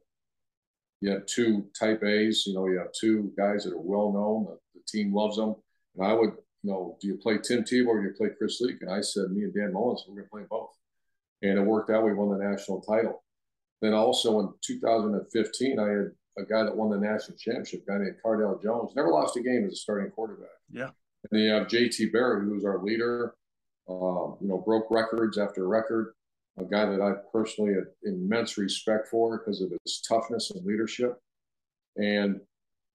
you 1.01 1.11
have 1.11 1.27
two 1.27 1.67
type 1.79 2.03
A's, 2.03 2.45
you 2.47 2.55
know, 2.55 2.67
you 2.67 2.79
have 2.79 2.93
two 2.99 3.33
guys 3.37 3.65
that 3.65 3.73
are 3.73 3.81
well 3.81 4.13
known. 4.13 4.47
The, 4.47 4.59
the, 4.75 4.85
team 4.89 5.15
loves 5.15 5.37
them. 5.37 5.55
And 5.97 6.07
I 6.07 6.13
would, 6.13 6.33
you 6.63 6.71
know, 6.71 6.97
do 7.01 7.09
you 7.09 7.17
play 7.17 7.39
Tim 7.39 7.63
Tebow 7.63 7.89
or 7.89 8.01
do 8.01 8.09
you 8.09 8.15
play 8.17 8.29
Chris 8.37 8.61
Leak? 8.61 8.79
And 8.81 8.91
I 8.91 9.01
said, 9.01 9.31
me 9.31 9.45
and 9.45 9.55
Dan 9.55 9.73
Mullins, 9.73 10.05
we're 10.09 10.15
going 10.15 10.25
to 10.25 10.31
play 10.31 10.43
both. 10.51 10.71
And 11.43 11.59
it 11.59 11.63
worked 11.63 11.91
out. 11.91 12.05
We 12.05 12.15
won 12.15 12.37
the 12.37 12.45
national 12.45 12.81
title. 12.81 13.23
Then 13.81 13.93
also 13.93 14.41
in 14.41 14.53
2015, 14.65 15.79
I 15.79 15.89
had 15.89 16.11
a 16.39 16.45
guy 16.45 16.65
that 16.65 16.77
won 16.77 16.91
the 16.91 16.99
national 16.99 17.37
championship, 17.37 17.85
a 17.87 17.93
guy 17.93 17.99
named 17.99 18.17
Cardale 18.25 18.63
Jones, 18.63 18.93
never 18.97 19.11
lost 19.11 19.37
a 19.37 19.43
game 19.43 19.65
as 19.67 19.73
a 19.73 19.77
starting 19.77 20.11
quarterback. 20.11 20.49
Yeah. 20.71 20.91
And 21.31 21.31
then 21.31 21.41
you 21.41 21.51
have 21.51 21.69
JT 21.69 22.13
Barrett, 22.13 22.45
who's 22.45 22.65
our 22.65 22.83
leader, 22.83 23.35
uh, 23.89 24.35
you 24.41 24.49
know, 24.49 24.63
broke 24.65 24.91
records 24.91 25.39
after 25.39 25.67
record, 25.67 26.15
a 26.61 26.65
guy 26.65 26.87
that 26.87 27.01
I 27.01 27.13
personally 27.33 27.75
had 27.75 27.85
immense 28.05 28.59
respect 28.59 29.09
for 29.09 29.39
because 29.39 29.61
of 29.61 29.73
his 29.85 30.01
toughness 30.01 30.51
and 30.51 30.65
leadership. 30.65 31.21
And 31.97 32.41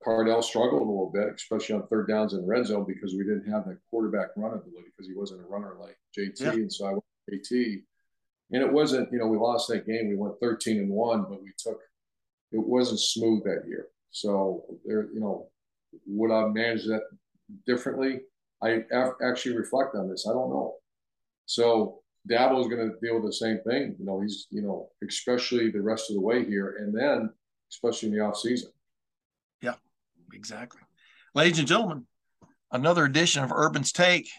Cardale 0.05 0.43
struggled 0.43 0.81
a 0.81 0.85
little 0.85 1.11
bit, 1.13 1.33
especially 1.35 1.75
on 1.75 1.87
third 1.87 2.07
downs 2.07 2.33
in 2.33 2.41
the 2.41 2.47
red 2.47 2.65
zone 2.65 2.85
because 2.87 3.13
we 3.13 3.23
didn't 3.23 3.49
have 3.49 3.65
that 3.65 3.79
quarterback 3.89 4.29
run 4.35 4.53
ability 4.53 4.89
because 4.95 5.07
he 5.07 5.15
wasn't 5.15 5.41
a 5.41 5.45
runner 5.45 5.75
like 5.79 5.97
JT. 6.17 6.41
Yeah. 6.41 6.51
And 6.51 6.71
so 6.71 6.85
I 6.85 6.91
went 6.91 7.03
JT. 7.31 7.83
And 8.51 8.61
it 8.61 8.71
wasn't, 8.71 9.11
you 9.11 9.17
know, 9.17 9.27
we 9.27 9.37
lost 9.37 9.69
that 9.69 9.87
game. 9.87 10.09
We 10.09 10.15
went 10.15 10.39
13 10.39 10.77
and 10.77 10.89
one, 10.89 11.25
but 11.29 11.41
we 11.41 11.51
took, 11.57 11.79
it 12.51 12.59
wasn't 12.59 12.99
smooth 12.99 13.43
that 13.45 13.63
year. 13.67 13.87
So 14.11 14.65
there, 14.85 15.07
you 15.11 15.19
know, 15.19 15.47
would 16.05 16.31
I 16.31 16.47
manage 16.49 16.85
that 16.85 17.01
differently? 17.65 18.21
I 18.61 18.83
actually 19.25 19.57
reflect 19.57 19.95
on 19.95 20.09
this. 20.09 20.27
I 20.29 20.33
don't 20.33 20.49
know. 20.49 20.75
So 21.45 22.02
Dabo 22.29 22.61
is 22.61 22.67
going 22.67 22.89
to 22.89 22.95
deal 23.05 23.15
with 23.15 23.25
the 23.25 23.33
same 23.33 23.59
thing. 23.67 23.95
You 23.99 24.05
know, 24.05 24.21
he's, 24.21 24.47
you 24.49 24.61
know, 24.61 24.89
especially 25.07 25.71
the 25.71 25.81
rest 25.81 26.09
of 26.09 26.15
the 26.15 26.21
way 26.21 26.45
here. 26.45 26.77
And 26.79 26.97
then, 26.97 27.29
especially 27.71 28.09
in 28.09 28.15
the 28.15 28.21
off 28.21 28.37
season. 28.37 28.71
Yeah, 29.61 29.75
exactly. 30.33 30.81
Ladies 31.35 31.59
and 31.59 31.67
gentlemen, 31.67 32.05
another 32.71 33.05
edition 33.05 33.43
of 33.43 33.51
Urban's 33.51 33.91
Take 33.91 34.29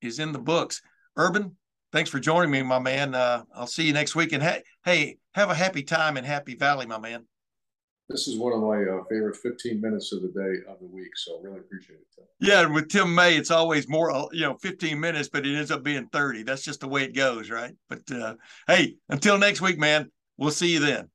is 0.00 0.18
in 0.18 0.32
the 0.32 0.38
books. 0.38 0.82
Urban, 1.16 1.56
thanks 1.92 2.10
for 2.10 2.20
joining 2.20 2.50
me, 2.50 2.62
my 2.62 2.78
man. 2.78 3.14
Uh, 3.14 3.42
I'll 3.54 3.66
see 3.66 3.84
you 3.84 3.92
next 3.92 4.14
week. 4.14 4.32
And 4.32 4.42
ha- 4.42 4.62
hey, 4.84 5.18
have 5.34 5.50
a 5.50 5.54
happy 5.54 5.82
time 5.82 6.16
in 6.16 6.24
Happy 6.24 6.54
Valley, 6.54 6.86
my 6.86 6.98
man. 6.98 7.26
This 8.08 8.28
is 8.28 8.38
one 8.38 8.52
of 8.52 8.60
my 8.60 8.82
uh, 8.82 9.04
favorite 9.08 9.36
15 9.36 9.80
minutes 9.80 10.12
of 10.12 10.22
the 10.22 10.28
day 10.28 10.70
of 10.70 10.78
the 10.80 10.86
week. 10.86 11.16
So 11.16 11.40
really 11.40 11.60
appreciate 11.60 12.00
it. 12.00 12.06
Tim. 12.14 12.24
Yeah. 12.40 12.62
And 12.62 12.74
with 12.74 12.88
Tim 12.88 13.14
May, 13.14 13.36
it's 13.36 13.50
always 13.50 13.88
more, 13.88 14.10
uh, 14.10 14.26
you 14.32 14.42
know, 14.42 14.56
15 14.60 14.98
minutes, 14.98 15.28
but 15.28 15.46
it 15.46 15.56
ends 15.56 15.70
up 15.70 15.82
being 15.82 16.08
30. 16.12 16.42
That's 16.42 16.62
just 16.62 16.80
the 16.80 16.88
way 16.88 17.04
it 17.04 17.14
goes. 17.14 17.48
Right. 17.48 17.74
But 17.88 18.10
uh, 18.10 18.34
hey, 18.66 18.96
until 19.08 19.38
next 19.38 19.60
week, 19.60 19.78
man, 19.78 20.10
we'll 20.36 20.50
see 20.50 20.72
you 20.72 20.80
then. 20.80 21.08